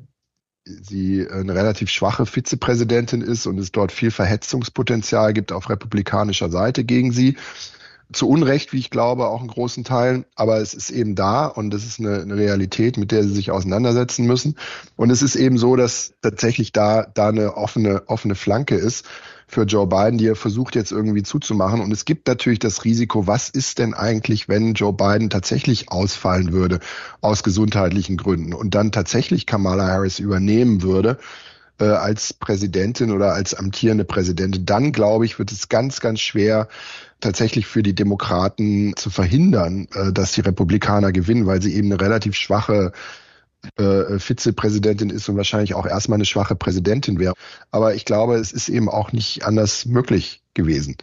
[0.83, 6.85] sie eine relativ schwache Vizepräsidentin ist und es dort viel Verhetzungspotenzial gibt auf republikanischer Seite
[6.85, 7.37] gegen sie.
[8.11, 11.71] Zu Unrecht, wie ich glaube, auch in großen Teilen, aber es ist eben da und
[11.71, 14.57] das ist eine, eine, Realität, mit der sie sich auseinandersetzen müssen.
[14.97, 19.05] Und es ist eben so, dass tatsächlich da, da eine offene, offene Flanke ist
[19.49, 21.81] für Joe Biden, die er versucht jetzt irgendwie zuzumachen.
[21.81, 26.53] Und es gibt natürlich das Risiko, was ist denn eigentlich, wenn Joe Biden tatsächlich ausfallen
[26.53, 26.79] würde
[27.23, 31.19] aus gesundheitlichen Gründen und dann tatsächlich Kamala Harris übernehmen würde?
[31.81, 36.69] äh, als Präsidentin oder als amtierende Präsidentin, dann glaube ich, wird es ganz, ganz schwer,
[37.21, 42.01] tatsächlich für die Demokraten zu verhindern, äh, dass die Republikaner gewinnen, weil sie eben eine
[42.01, 42.93] relativ schwache
[43.77, 47.35] äh, Vizepräsidentin ist und wahrscheinlich auch erstmal eine schwache Präsidentin wäre.
[47.71, 50.97] Aber ich glaube, es ist eben auch nicht anders möglich gewesen.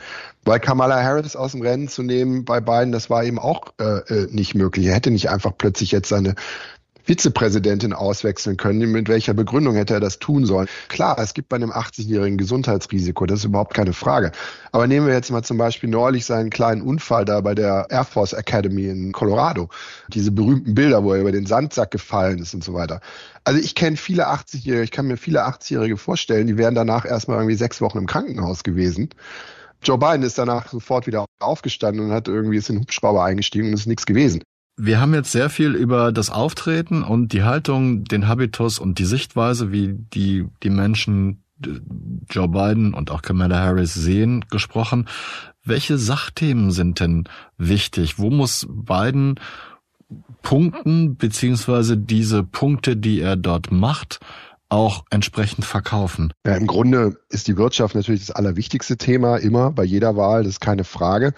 [0.43, 3.99] Weil Kamala Harris aus dem Rennen zu nehmen bei Biden, das war eben auch äh,
[4.13, 4.85] äh nicht möglich.
[4.85, 6.35] Er hätte nicht einfach plötzlich jetzt seine
[7.05, 8.91] Vizepräsidentin auswechseln können.
[8.91, 10.67] Mit welcher Begründung hätte er das tun sollen?
[10.87, 14.31] Klar, es gibt bei einem 80-jährigen Gesundheitsrisiko, das ist überhaupt keine Frage.
[14.71, 18.05] Aber nehmen wir jetzt mal zum Beispiel neulich seinen kleinen Unfall da bei der Air
[18.05, 19.69] Force Academy in Colorado.
[20.09, 23.01] Diese berühmten Bilder, wo er über den Sandsack gefallen ist und so weiter.
[23.43, 27.37] Also ich kenne viele 80-Jährige, ich kann mir viele 80-Jährige vorstellen, die wären danach erstmal
[27.37, 29.09] irgendwie sechs Wochen im Krankenhaus gewesen.
[29.83, 33.67] Joe Biden ist danach sofort wieder aufgestanden und hat irgendwie ist in den Hubschrauber eingestiegen
[33.67, 34.41] und ist nichts gewesen.
[34.77, 39.05] Wir haben jetzt sehr viel über das Auftreten und die Haltung, den Habitus und die
[39.05, 41.43] Sichtweise, wie die, die Menschen
[42.29, 45.07] Joe Biden und auch Kamala Harris sehen, gesprochen.
[45.63, 47.23] Welche Sachthemen sind denn
[47.57, 48.19] wichtig?
[48.19, 49.39] Wo muss Biden
[50.41, 54.19] punkten, beziehungsweise diese Punkte, die er dort macht,
[54.69, 56.33] auch entsprechend verkaufen?
[56.45, 60.53] Ja, im Grunde ist die Wirtschaft natürlich das allerwichtigste Thema, immer bei jeder Wahl, das
[60.53, 61.33] ist keine Frage.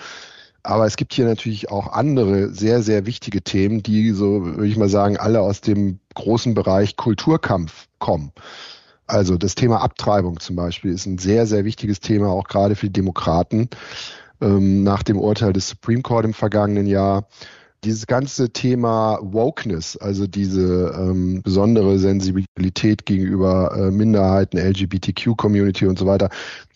[0.67, 4.75] Aber es gibt hier natürlich auch andere sehr, sehr wichtige Themen, die so, würde ich
[4.75, 8.33] mal sagen, alle aus dem großen Bereich Kulturkampf kommen.
[9.05, 12.87] Also das Thema Abtreibung zum Beispiel ist ein sehr, sehr wichtiges Thema, auch gerade für
[12.87, 13.69] die Demokraten.
[14.41, 17.29] Ähm, nach dem Urteil des Supreme Court im vergangenen Jahr
[17.85, 26.05] dieses ganze Thema Wokeness, also diese ähm, besondere Sensibilität gegenüber äh, Minderheiten, LGBTQ-Community und so
[26.05, 26.29] weiter,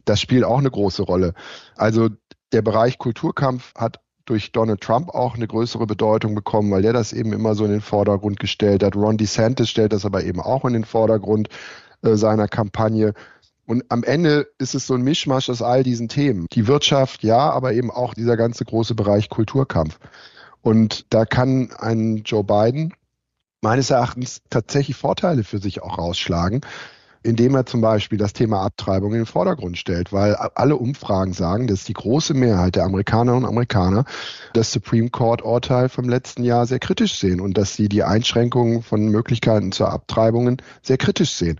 [0.05, 1.33] das spielt auch eine große Rolle.
[1.75, 2.07] Also
[2.51, 7.13] der Bereich Kulturkampf hat durch Donald Trump auch eine größere Bedeutung bekommen, weil der das
[7.13, 8.95] eben immer so in den Vordergrund gestellt hat.
[8.95, 11.49] Ron DeSantis stellt das aber eben auch in den Vordergrund
[12.03, 13.13] äh, seiner Kampagne.
[13.65, 16.45] Und am Ende ist es so ein Mischmasch aus all diesen Themen.
[16.51, 19.99] Die Wirtschaft, ja, aber eben auch dieser ganze große Bereich Kulturkampf.
[20.61, 22.93] Und da kann ein Joe Biden
[23.61, 26.61] meines Erachtens tatsächlich Vorteile für sich auch rausschlagen,
[27.23, 31.67] indem er zum Beispiel das Thema Abtreibung in den Vordergrund stellt, weil alle Umfragen sagen,
[31.67, 34.05] dass die große Mehrheit der Amerikanerinnen und Amerikaner
[34.53, 38.81] das Supreme Court Urteil vom letzten Jahr sehr kritisch sehen und dass sie die Einschränkungen
[38.81, 41.59] von Möglichkeiten zur Abtreibungen sehr kritisch sehen.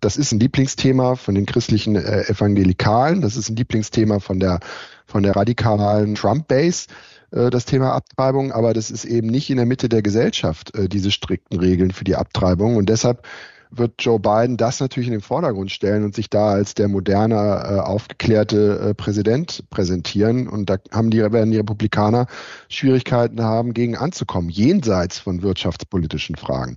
[0.00, 4.60] Das ist ein Lieblingsthema von den christlichen äh, Evangelikalen, das ist ein Lieblingsthema von der
[5.06, 6.86] von der radikalen Trump-Base
[7.32, 10.88] äh, das Thema Abtreibung, aber das ist eben nicht in der Mitte der Gesellschaft, äh,
[10.88, 12.76] diese strikten Regeln für die Abtreibung.
[12.76, 13.26] Und deshalb
[13.72, 17.34] wird Joe Biden das natürlich in den Vordergrund stellen und sich da als der moderne,
[17.34, 20.48] äh, aufgeklärte äh, Präsident präsentieren.
[20.48, 22.26] Und da haben die, werden die Republikaner
[22.68, 26.76] Schwierigkeiten haben, gegen anzukommen, jenseits von wirtschaftspolitischen Fragen.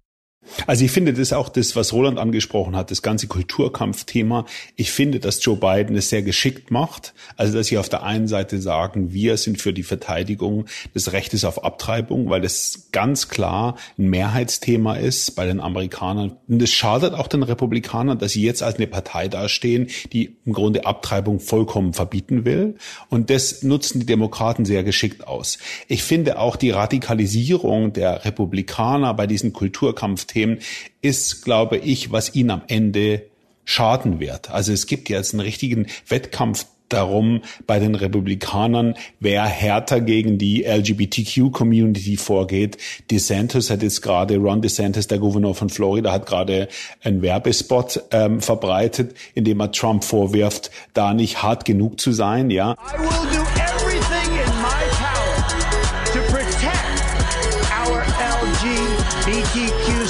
[0.68, 4.46] Also ich finde das auch das, was Roland angesprochen hat, das ganze Kulturkampfthema.
[4.76, 7.14] Ich finde, dass Joe Biden es sehr geschickt macht.
[7.36, 11.46] Also dass sie auf der einen Seite sagen, wir sind für die Verteidigung des Rechtes
[11.46, 16.38] auf Abtreibung, weil das ganz klar ein Mehrheitsthema ist bei den Amerikanern.
[16.48, 20.54] Und es schadet auch den Republikanern, dass sie jetzt als eine Partei dastehen, die im
[20.54, 22.76] Grunde Abtreibung vollkommen verbieten will.
[23.10, 25.58] Und das nutzen die Demokraten sehr geschickt aus.
[25.88, 30.60] Ich finde auch die Radikalisierung der Republikaner bei diesen Kulturkampfthemen System
[31.02, 33.24] ist, glaube ich, was ihnen am Ende
[33.64, 34.52] schaden wird.
[34.52, 40.64] Also es gibt jetzt einen richtigen Wettkampf darum bei den Republikanern, wer härter gegen die
[40.64, 42.78] LGBTQ-Community vorgeht.
[43.10, 46.68] DeSantis hat jetzt gerade, Ron DeSantis, der Gouverneur von Florida, hat gerade
[47.02, 52.52] einen Werbespot ähm, verbreitet, in dem er Trump vorwirft, da nicht hart genug zu sein.
[52.52, 52.74] Ja.
[52.74, 53.45] LGBTQ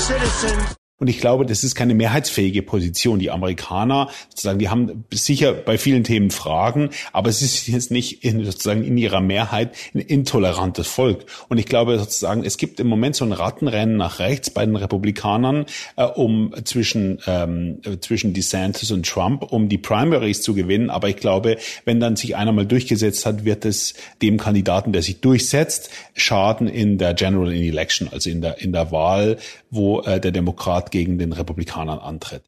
[0.05, 3.19] citizens Und ich glaube, das ist keine mehrheitsfähige Position.
[3.19, 8.23] Die Amerikaner, sozusagen, die haben sicher bei vielen Themen Fragen, aber es ist jetzt nicht
[8.23, 11.25] in, sozusagen in ihrer Mehrheit ein intolerantes Volk.
[11.49, 14.77] Und ich glaube sozusagen, es gibt im Moment so ein Rattenrennen nach rechts bei den
[14.77, 15.65] Republikanern,
[15.97, 20.89] äh, um zwischen, ähm, zwischen DeSantis und Trump, um die Primaries zu gewinnen.
[20.89, 25.01] Aber ich glaube, wenn dann sich einer mal durchgesetzt hat, wird es dem Kandidaten, der
[25.01, 29.37] sich durchsetzt, schaden in der General Election, also in der, in der Wahl,
[29.69, 32.43] wo äh, der Demokrat Kandidat gegen den Republikanern antritt.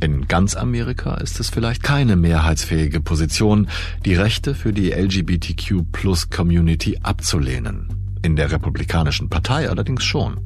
[0.00, 3.68] In ganz Amerika ist es vielleicht keine mehrheitsfähige Position,
[4.04, 7.88] die Rechte für die LGBTQ-Plus-Community abzulehnen.
[8.22, 10.40] In der Republikanischen Partei allerdings schon.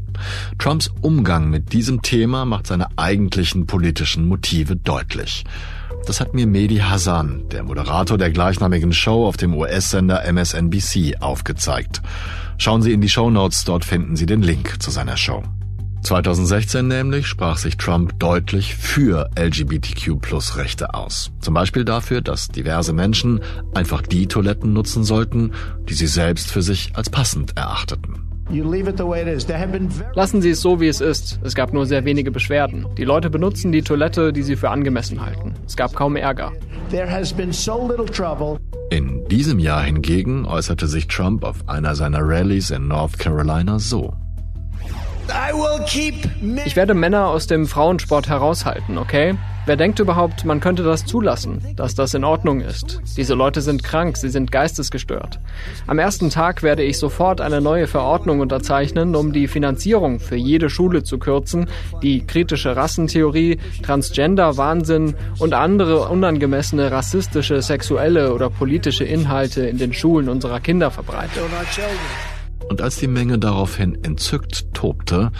[0.58, 5.44] Trumps Umgang mit diesem Thema macht seine eigentlichen politischen Motive deutlich.
[6.06, 12.02] Das hat mir Mehdi Hassan, der Moderator der gleichnamigen Show auf dem US-Sender MSNBC, aufgezeigt.
[12.58, 15.44] Schauen Sie in die Show Notes, dort finden Sie den Link zu seiner Show.
[16.02, 21.30] 2016 nämlich sprach sich Trump deutlich für LGBTQ-Plus-Rechte aus.
[21.40, 23.40] Zum Beispiel dafür, dass diverse Menschen
[23.74, 25.52] einfach die Toiletten nutzen sollten,
[25.88, 28.28] die sie selbst für sich als passend erachteten.
[30.14, 31.38] Lassen Sie es so, wie es ist.
[31.42, 32.87] Es gab nur sehr wenige Beschwerden.
[32.96, 35.54] Die Leute benutzen die Toilette, die sie für angemessen halten.
[35.66, 36.52] Es gab kaum Ärger.
[38.90, 44.14] In diesem Jahr hingegen äußerte sich Trump auf einer seiner Rallyes in North Carolina so.
[46.64, 49.34] Ich werde Männer aus dem Frauensport heraushalten, okay?
[49.68, 53.02] Wer denkt überhaupt, man könnte das zulassen, dass das in Ordnung ist?
[53.18, 55.40] Diese Leute sind krank, sie sind geistesgestört.
[55.86, 60.70] Am ersten Tag werde ich sofort eine neue Verordnung unterzeichnen, um die Finanzierung für jede
[60.70, 61.68] Schule zu kürzen,
[62.02, 69.92] die kritische Rassentheorie, Transgender, Wahnsinn und andere unangemessene rassistische, sexuelle oder politische Inhalte in den
[69.92, 71.42] Schulen unserer Kinder verbreitet.
[72.68, 75.31] Und als die Menge daraufhin entzückt tobte,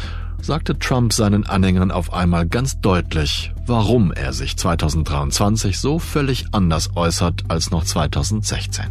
[0.41, 6.91] sagte Trump seinen Anhängern auf einmal ganz deutlich, warum er sich 2023 so völlig anders
[6.97, 8.85] äußert als noch 2016.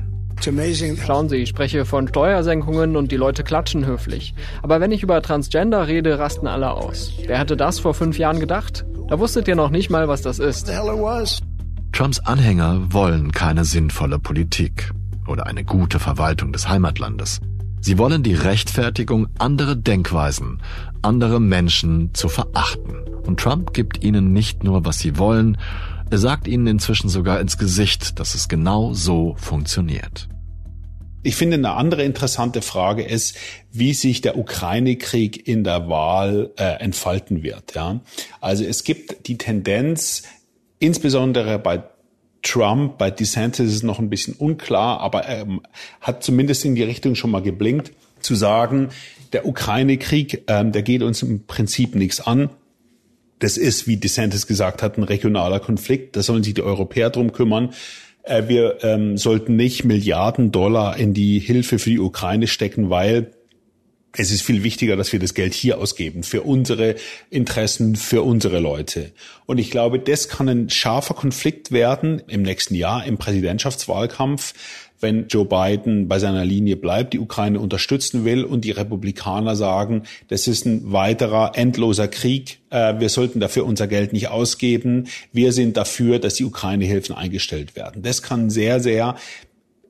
[1.03, 4.35] Schauen Sie, ich spreche von Steuersenkungen und die Leute klatschen höflich.
[4.61, 7.11] Aber wenn ich über Transgender rede, rasten alle aus.
[7.25, 8.85] Wer hätte das vor fünf Jahren gedacht?
[9.09, 10.69] Da wusstet ihr noch nicht mal, was das ist.
[11.91, 14.91] Trumps Anhänger wollen keine sinnvolle Politik
[15.25, 17.39] oder eine gute Verwaltung des Heimatlandes.
[17.87, 20.61] Sie wollen die Rechtfertigung, andere Denkweisen,
[21.03, 23.05] andere Menschen zu verachten.
[23.25, 25.57] Und Trump gibt ihnen nicht nur, was sie wollen,
[26.11, 30.27] er sagt ihnen inzwischen sogar ins Gesicht, dass es genau so funktioniert.
[31.23, 33.37] Ich finde, eine andere interessante Frage ist,
[33.71, 37.73] wie sich der Ukraine-Krieg in der Wahl äh, entfalten wird.
[37.73, 38.01] Ja?
[38.41, 40.23] Also es gibt die Tendenz,
[40.79, 41.83] insbesondere bei
[42.47, 45.45] Trump, bei DeSantis ist es noch ein bisschen unklar, aber er
[45.99, 48.89] hat zumindest in die Richtung schon mal geblinkt, zu sagen,
[49.33, 52.49] der Ukraine-Krieg, ähm, der geht uns im Prinzip nichts an.
[53.39, 56.15] Das ist, wie DeSantis gesagt hat, ein regionaler Konflikt.
[56.15, 57.73] Da sollen sich die Europäer drum kümmern.
[58.23, 63.31] Äh, wir ähm, sollten nicht Milliarden Dollar in die Hilfe für die Ukraine stecken, weil
[64.17, 66.95] es ist viel wichtiger, dass wir das Geld hier ausgeben, für unsere
[67.29, 69.11] Interessen, für unsere Leute.
[69.45, 74.53] Und ich glaube, das kann ein scharfer Konflikt werden im nächsten Jahr im Präsidentschaftswahlkampf,
[74.99, 80.03] wenn Joe Biden bei seiner Linie bleibt, die Ukraine unterstützen will und die Republikaner sagen,
[80.27, 85.53] das ist ein weiterer endloser Krieg, äh, wir sollten dafür unser Geld nicht ausgeben, wir
[85.53, 88.01] sind dafür, dass die Ukraine-Hilfen eingestellt werden.
[88.01, 89.15] Das kann sehr, sehr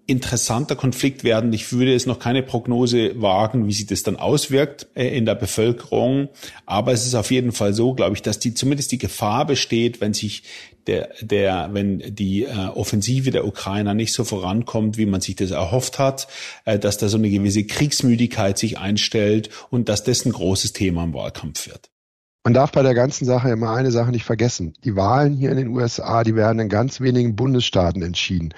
[0.08, 1.52] interessanter Konflikt werden.
[1.52, 5.36] Ich würde jetzt noch keine Prognose wagen, wie sich das dann auswirkt äh, in der
[5.36, 6.30] Bevölkerung.
[6.66, 10.00] Aber es ist auf jeden Fall so, glaube ich, dass die zumindest die Gefahr besteht,
[10.00, 10.44] wenn sich
[10.88, 15.52] der, der, wenn die äh, Offensive der Ukrainer nicht so vorankommt, wie man sich das
[15.52, 16.30] erhofft hat,
[16.64, 21.04] äh, dass da so eine gewisse Kriegsmüdigkeit sich einstellt und dass das ein großes Thema
[21.04, 21.90] im Wahlkampf wird.
[22.46, 24.74] Man darf bei der ganzen Sache immer eine Sache nicht vergessen.
[24.86, 28.54] Die Wahlen hier in den USA, die werden in ganz wenigen Bundesstaaten entschieden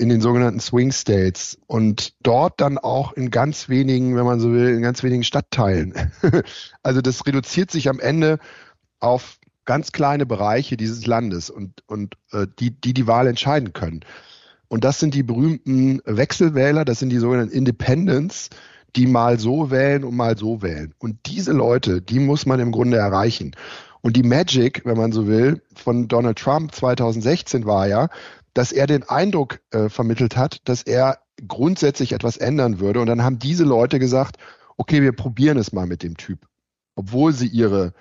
[0.00, 4.50] in den sogenannten Swing States und dort dann auch in ganz wenigen, wenn man so
[4.52, 5.92] will, in ganz wenigen Stadtteilen.
[6.82, 8.38] also das reduziert sich am Ende
[8.98, 14.00] auf ganz kleine Bereiche dieses Landes und, und äh, die, die die Wahl entscheiden können.
[14.68, 18.48] Und das sind die berühmten Wechselwähler, das sind die sogenannten Independents,
[18.96, 20.94] die mal so wählen und mal so wählen.
[20.98, 23.54] Und diese Leute, die muss man im Grunde erreichen.
[24.02, 28.08] Und die Magic, wenn man so will, von Donald Trump 2016 war ja,
[28.54, 33.00] dass er den Eindruck äh, vermittelt hat, dass er grundsätzlich etwas ändern würde.
[33.00, 34.36] Und dann haben diese Leute gesagt,
[34.76, 36.46] okay, wir probieren es mal mit dem Typ,
[36.96, 37.92] obwohl sie ihre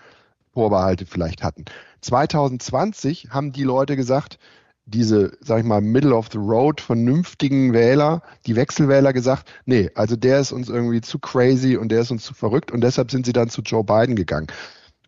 [0.53, 1.65] Vorbehalte vielleicht hatten.
[2.01, 4.39] 2020 haben die Leute gesagt,
[4.85, 10.15] diese, sag ich mal, Middle of the Road vernünftigen Wähler, die Wechselwähler gesagt, nee, also
[10.15, 13.25] der ist uns irgendwie zu crazy und der ist uns zu verrückt und deshalb sind
[13.25, 14.47] sie dann zu Joe Biden gegangen.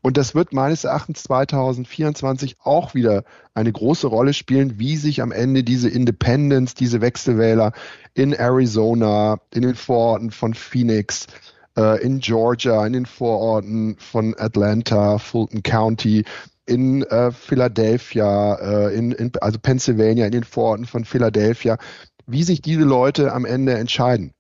[0.02, 5.32] Und das wird meines Erachtens 2024 auch wieder eine große Rolle spielen, wie sich am
[5.32, 7.72] Ende diese Independents, diese Wechselwähler
[8.16, 11.28] in Arizona, in den Vororten von Phoenix,
[11.78, 16.26] äh, in Georgia, in den Vororten von Atlanta, Fulton County,
[16.66, 21.78] in äh, Philadelphia, äh, in, in, also Pennsylvania, in den Vororten von Philadelphia,
[22.26, 24.34] wie sich diese Leute am Ende entscheiden.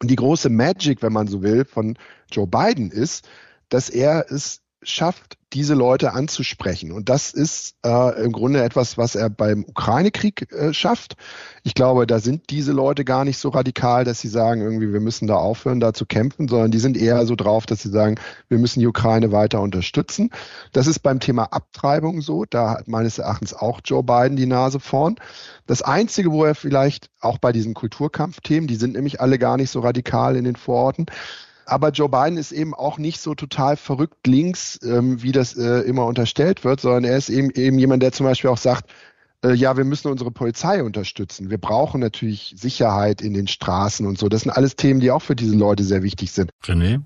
[0.00, 1.96] Und die große Magic, wenn man so will, von
[2.30, 3.28] Joe Biden ist,
[3.68, 6.92] dass er es schafft, diese Leute anzusprechen.
[6.92, 11.16] Und das ist äh, im Grunde etwas, was er beim Ukraine-Krieg äh, schafft.
[11.62, 15.00] Ich glaube, da sind diese Leute gar nicht so radikal, dass sie sagen, irgendwie, wir
[15.00, 18.16] müssen da aufhören, da zu kämpfen, sondern die sind eher so drauf, dass sie sagen,
[18.48, 20.30] wir müssen die Ukraine weiter unterstützen.
[20.72, 22.44] Das ist beim Thema Abtreibung so.
[22.44, 25.16] Da hat meines Erachtens auch Joe Biden die Nase vorn.
[25.66, 29.70] Das Einzige, wo er vielleicht auch bei diesen Kulturkampfthemen, die sind nämlich alle gar nicht
[29.70, 31.06] so radikal in den Vororten,
[31.66, 35.80] aber Joe Biden ist eben auch nicht so total verrückt links, ähm, wie das äh,
[35.80, 38.90] immer unterstellt wird, sondern er ist eben, eben jemand, der zum Beispiel auch sagt,
[39.44, 41.50] äh, ja, wir müssen unsere Polizei unterstützen.
[41.50, 44.28] Wir brauchen natürlich Sicherheit in den Straßen und so.
[44.28, 46.50] Das sind alles Themen, die auch für diese Leute sehr wichtig sind.
[46.64, 47.02] René?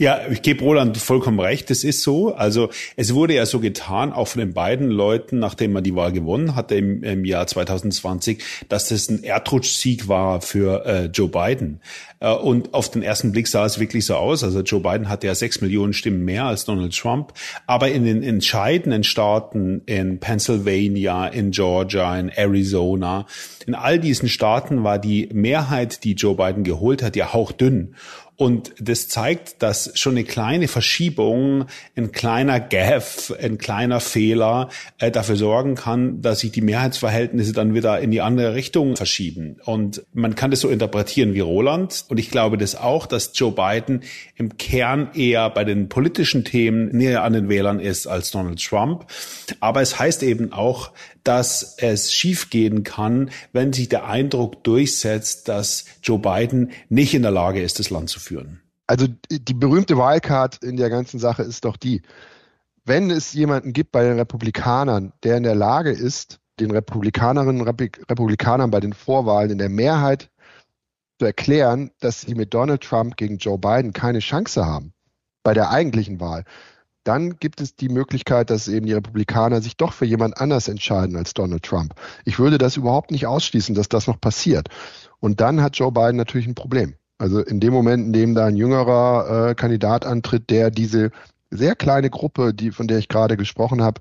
[0.00, 2.34] Ja, ich gebe Roland vollkommen recht, das ist so.
[2.34, 6.10] Also es wurde ja so getan, auch von den beiden Leuten, nachdem man die Wahl
[6.10, 11.82] gewonnen hatte im, im Jahr 2020, dass das ein Erdrutschsieg war für äh, Joe Biden.
[12.20, 14.42] Äh, und auf den ersten Blick sah es wirklich so aus.
[14.42, 17.34] Also Joe Biden hatte ja sechs Millionen Stimmen mehr als Donald Trump.
[17.66, 23.26] Aber in den entscheidenden Staaten in Pennsylvania, in Georgia, in Arizona,
[23.66, 27.94] in all diesen Staaten war die Mehrheit, die Joe Biden geholt hat, ja hauchdünn.
[28.40, 35.10] Und das zeigt, dass schon eine kleine Verschiebung, ein kleiner Gaff, ein kleiner Fehler äh,
[35.10, 39.58] dafür sorgen kann, dass sich die Mehrheitsverhältnisse dann wieder in die andere Richtung verschieben.
[39.66, 42.06] Und man kann das so interpretieren wie Roland.
[42.08, 44.04] Und ich glaube das auch, dass Joe Biden
[44.36, 49.04] im Kern eher bei den politischen Themen näher an den Wählern ist als Donald Trump.
[49.60, 50.92] Aber es heißt eben auch,
[51.24, 57.30] dass es schiefgehen kann, wenn sich der Eindruck durchsetzt, dass Joe Biden nicht in der
[57.30, 58.60] Lage ist, das Land zu führen.
[58.86, 62.02] Also die berühmte Wildcard in der ganzen Sache ist doch die,
[62.84, 67.68] wenn es jemanden gibt bei den Republikanern, der in der Lage ist, den Republikanerinnen und
[67.68, 70.30] Republikanern bei den Vorwahlen in der Mehrheit
[71.18, 74.92] zu erklären, dass sie mit Donald Trump gegen Joe Biden keine Chance haben
[75.42, 76.44] bei der eigentlichen Wahl,
[77.04, 81.16] dann gibt es die Möglichkeit, dass eben die Republikaner sich doch für jemand anders entscheiden
[81.16, 81.94] als Donald Trump.
[82.24, 84.68] Ich würde das überhaupt nicht ausschließen, dass das noch passiert.
[85.18, 86.94] Und dann hat Joe Biden natürlich ein Problem.
[87.18, 91.10] Also in dem Moment, in dem da ein jüngerer äh, Kandidat antritt, der diese
[91.50, 94.00] sehr kleine Gruppe, die von der ich gerade gesprochen habe,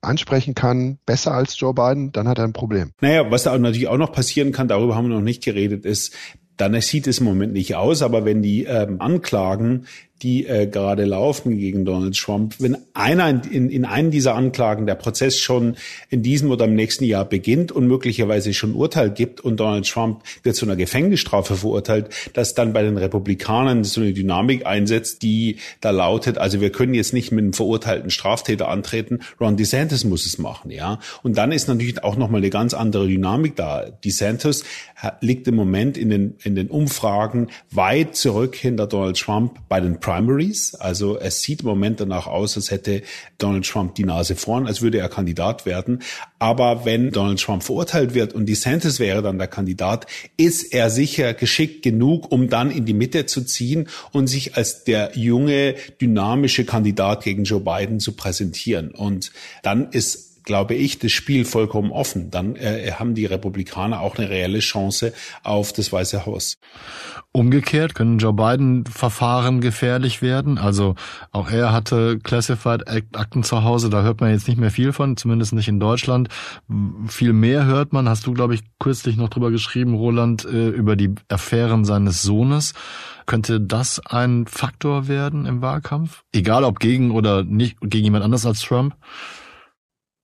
[0.00, 2.92] ansprechen kann, besser als Joe Biden, dann hat er ein Problem.
[3.00, 6.14] Naja, was da natürlich auch noch passieren kann, darüber haben wir noch nicht geredet, ist,
[6.56, 9.86] dann sieht es im Moment nicht aus, aber wenn die ähm, Anklagen
[10.22, 14.86] die äh, gerade laufen gegen Donald Trump, wenn einer in, in, in einem dieser Anklagen
[14.86, 15.76] der Prozess schon
[16.08, 20.22] in diesem oder im nächsten Jahr beginnt und möglicherweise schon Urteil gibt und Donald Trump
[20.42, 25.56] wird zu einer Gefängnisstrafe verurteilt, dass dann bei den Republikanern so eine Dynamik einsetzt, die
[25.80, 30.24] da lautet, also wir können jetzt nicht mit einem verurteilten Straftäter antreten, Ron DeSantis muss
[30.24, 30.98] es machen, ja.
[31.22, 33.84] Und dann ist natürlich auch nochmal eine ganz andere Dynamik da.
[34.04, 34.64] DeSantis
[35.20, 40.00] liegt im Moment in den, in den Umfragen weit zurück hinter Donald Trump bei den
[40.06, 40.76] Primaries.
[40.76, 43.02] Also es sieht im Moment danach aus, als hätte
[43.38, 46.00] Donald Trump die Nase vorn, als würde er Kandidat werden.
[46.38, 51.34] Aber wenn Donald Trump verurteilt wird und DeSantis wäre dann der Kandidat, ist er sicher
[51.34, 56.64] geschickt genug, um dann in die Mitte zu ziehen und sich als der junge, dynamische
[56.64, 58.92] Kandidat gegen Joe Biden zu präsentieren.
[58.92, 59.32] Und
[59.64, 62.30] dann ist glaube ich, das Spiel vollkommen offen.
[62.30, 66.56] Dann äh, haben die Republikaner auch eine reelle Chance auf das Weiße Haus.
[67.32, 70.56] Umgekehrt können Joe Biden Verfahren gefährlich werden.
[70.56, 70.94] Also
[71.32, 73.90] auch er hatte Classified Akten zu Hause.
[73.90, 76.28] Da hört man jetzt nicht mehr viel von, zumindest nicht in Deutschland.
[77.08, 78.08] Viel mehr hört man.
[78.08, 82.72] Hast du, glaube ich, kürzlich noch drüber geschrieben, Roland, äh, über die Affären seines Sohnes.
[83.26, 86.22] Könnte das ein Faktor werden im Wahlkampf?
[86.32, 88.94] Egal ob gegen oder nicht gegen jemand anders als Trump?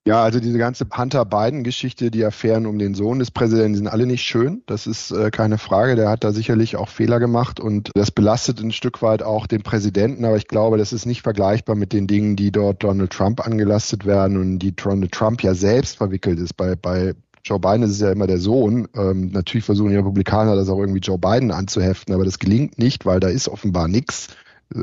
[0.05, 4.23] Ja, also diese ganze Hunter-Biden-Geschichte, die Affären um den Sohn des Präsidenten, sind alle nicht
[4.23, 4.61] schön.
[4.65, 5.95] Das ist äh, keine Frage.
[5.95, 9.63] Der hat da sicherlich auch Fehler gemacht und das belastet ein Stück weit auch den
[9.63, 10.25] Präsidenten.
[10.25, 14.05] Aber ich glaube, das ist nicht vergleichbar mit den Dingen, die dort Donald Trump angelastet
[14.05, 16.57] werden und die Donald Trump ja selbst verwickelt ist.
[16.57, 17.13] Bei, bei
[17.45, 18.89] Joe Biden ist es ja immer der Sohn.
[18.97, 23.05] Ähm, natürlich versuchen die Republikaner das auch irgendwie Joe Biden anzuheften, aber das gelingt nicht,
[23.05, 24.27] weil da ist offenbar nichts.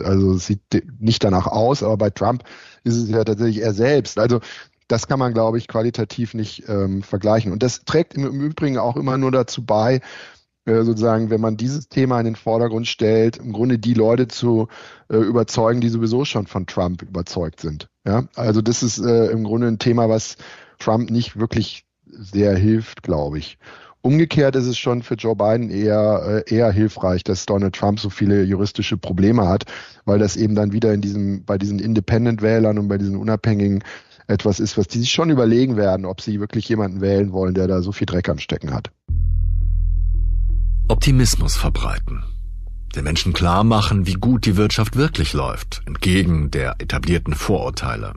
[0.04, 0.60] Also es sieht
[0.98, 2.44] nicht danach aus, aber bei Trump
[2.84, 4.18] ist es ja tatsächlich er selbst.
[4.18, 4.40] Also
[4.90, 7.52] das kann man, glaube ich, qualitativ nicht ähm, vergleichen.
[7.52, 10.00] Und das trägt im, Übrigen auch immer nur dazu bei,
[10.64, 14.68] äh, sozusagen, wenn man dieses Thema in den Vordergrund stellt, im Grunde die Leute zu
[15.08, 17.88] äh, überzeugen, die sowieso schon von Trump überzeugt sind.
[18.06, 20.36] Ja, also das ist äh, im Grunde ein Thema, was
[20.78, 23.58] Trump nicht wirklich sehr hilft, glaube ich.
[24.02, 28.10] Umgekehrt ist es schon für Joe Biden eher, äh, eher hilfreich, dass Donald Trump so
[28.10, 29.64] viele juristische Probleme hat,
[30.04, 33.84] weil das eben dann wieder in diesem, bei diesen Independent-Wählern und bei diesen unabhängigen
[34.30, 37.66] etwas ist, was die sich schon überlegen werden, ob sie wirklich jemanden wählen wollen, der
[37.66, 38.90] da so viel Dreck am Stecken hat.
[40.88, 42.24] Optimismus verbreiten.
[42.96, 48.14] Den Menschen klar machen, wie gut die Wirtschaft wirklich läuft, entgegen der etablierten Vorurteile.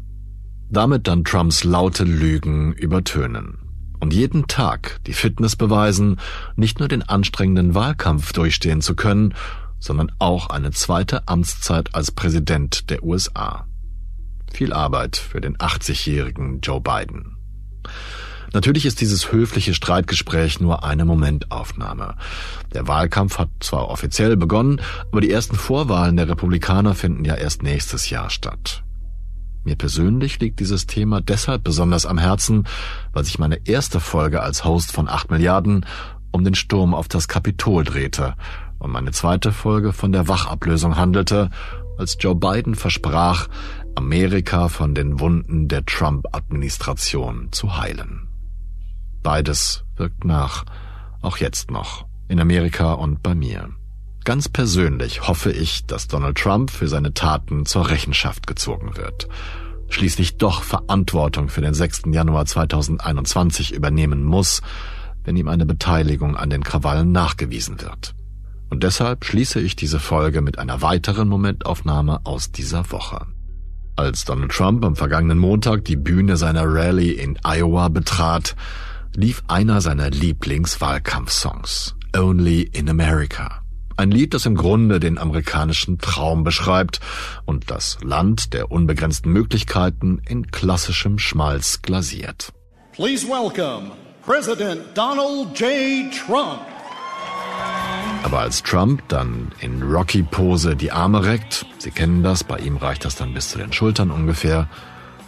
[0.70, 3.60] Damit dann Trumps laute Lügen übertönen.
[4.00, 6.20] Und jeden Tag die Fitness beweisen,
[6.56, 9.36] nicht nur den anstrengenden Wahlkampf durchstehen zu können,
[9.80, 13.68] sondern auch eine zweite Amtszeit als Präsident der USA.
[14.54, 17.38] Viel Arbeit für den 80-jährigen Joe Biden.
[18.54, 22.16] Natürlich ist dieses höfliche Streitgespräch nur eine Momentaufnahme.
[22.72, 24.80] Der Wahlkampf hat zwar offiziell begonnen,
[25.12, 28.84] aber die ersten Vorwahlen der Republikaner finden ja erst nächstes Jahr statt.
[29.64, 32.68] Mir persönlich liegt dieses Thema deshalb besonders am Herzen,
[33.12, 35.88] weil sich meine erste Folge als Host von 8 Milliarden
[36.32, 38.36] um den Sturm auf das Kapitol drehte
[38.78, 41.50] und meine zweite Folge von der Wachablösung handelte,
[41.98, 43.48] als Joe Biden versprach,
[43.96, 48.28] Amerika von den Wunden der Trump-Administration zu heilen.
[49.22, 50.66] Beides wirkt nach,
[51.22, 53.70] auch jetzt noch, in Amerika und bei mir.
[54.24, 59.28] Ganz persönlich hoffe ich, dass Donald Trump für seine Taten zur Rechenschaft gezogen wird.
[59.90, 62.04] Schließlich doch Verantwortung für den 6.
[62.12, 64.62] Januar 2021 übernehmen muss,
[65.24, 68.16] wenn ihm eine Beteiligung an den Krawallen nachgewiesen wird.
[68.70, 73.28] Und deshalb schließe ich diese Folge mit einer weiteren Momentaufnahme aus dieser Woche.
[73.96, 78.56] Als Donald Trump am vergangenen Montag die Bühne seiner Rallye in Iowa betrat,
[79.16, 83.62] lief einer seiner Lieblingswahlkampfsongs, Only in America.
[83.96, 87.02] Ein Lied, das im Grunde den amerikanischen Traum beschreibt
[87.46, 92.52] und das Land der unbegrenzten Möglichkeiten in klassischem Schmalz glasiert.
[92.94, 93.92] Please welcome
[94.26, 96.12] President Donald J.
[96.12, 96.73] Trump.
[98.24, 103.06] Aber als Trump dann in Rocky-Pose die Arme reckt, Sie kennen das, bei ihm reicht
[103.06, 104.68] das dann bis zu den Schultern ungefähr,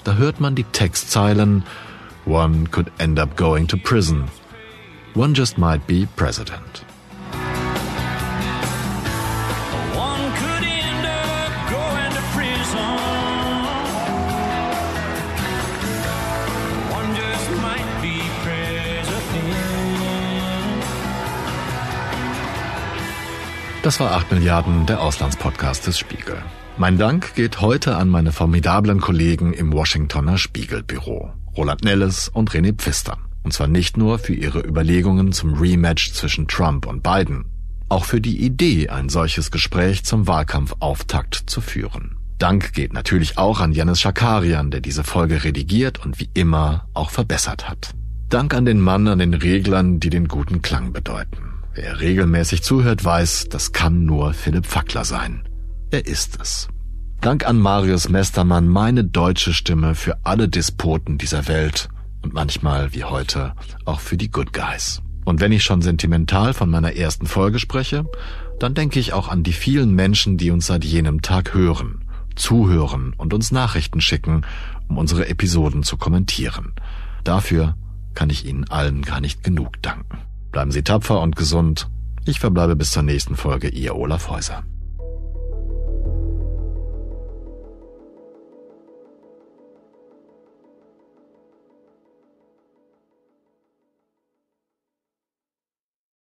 [0.05, 1.63] da hört man die Textzeilen
[2.25, 4.25] One could end up going to prison.
[5.13, 6.85] One just might be president.
[23.85, 26.37] Das war 8 Milliarden, der Auslandspodcast des Spiegel.
[26.75, 32.73] Mein Dank geht heute an meine formidablen Kollegen im Washingtoner Spiegelbüro, Roland Nelles und René
[32.73, 33.19] Pfister.
[33.43, 37.45] Und zwar nicht nur für ihre Überlegungen zum Rematch zwischen Trump und Biden,
[37.87, 42.17] auch für die Idee, ein solches Gespräch zum Wahlkampfauftakt zu führen.
[42.39, 47.11] Dank geht natürlich auch an Janis Schakarian, der diese Folge redigiert und wie immer auch
[47.11, 47.91] verbessert hat.
[48.29, 51.54] Dank an den Mann an den Reglern, die den guten Klang bedeuten.
[51.75, 55.43] Wer regelmäßig zuhört, weiß, das kann nur Philipp Fackler sein.
[55.91, 56.69] Er ist es.
[57.19, 61.89] Dank an Marius Mestermann meine deutsche Stimme für alle Despoten dieser Welt
[62.21, 63.53] und manchmal, wie heute,
[63.83, 65.01] auch für die Good Guys.
[65.25, 68.05] Und wenn ich schon sentimental von meiner ersten Folge spreche,
[68.57, 72.05] dann denke ich auch an die vielen Menschen, die uns seit jenem Tag hören,
[72.35, 74.45] zuhören und uns Nachrichten schicken,
[74.87, 76.73] um unsere Episoden zu kommentieren.
[77.25, 77.75] Dafür
[78.13, 80.19] kann ich Ihnen allen gar nicht genug danken.
[80.55, 81.89] Bleiben Sie tapfer und gesund.
[82.23, 84.63] Ich verbleibe bis zur nächsten Folge, Ihr Olaf Häuser.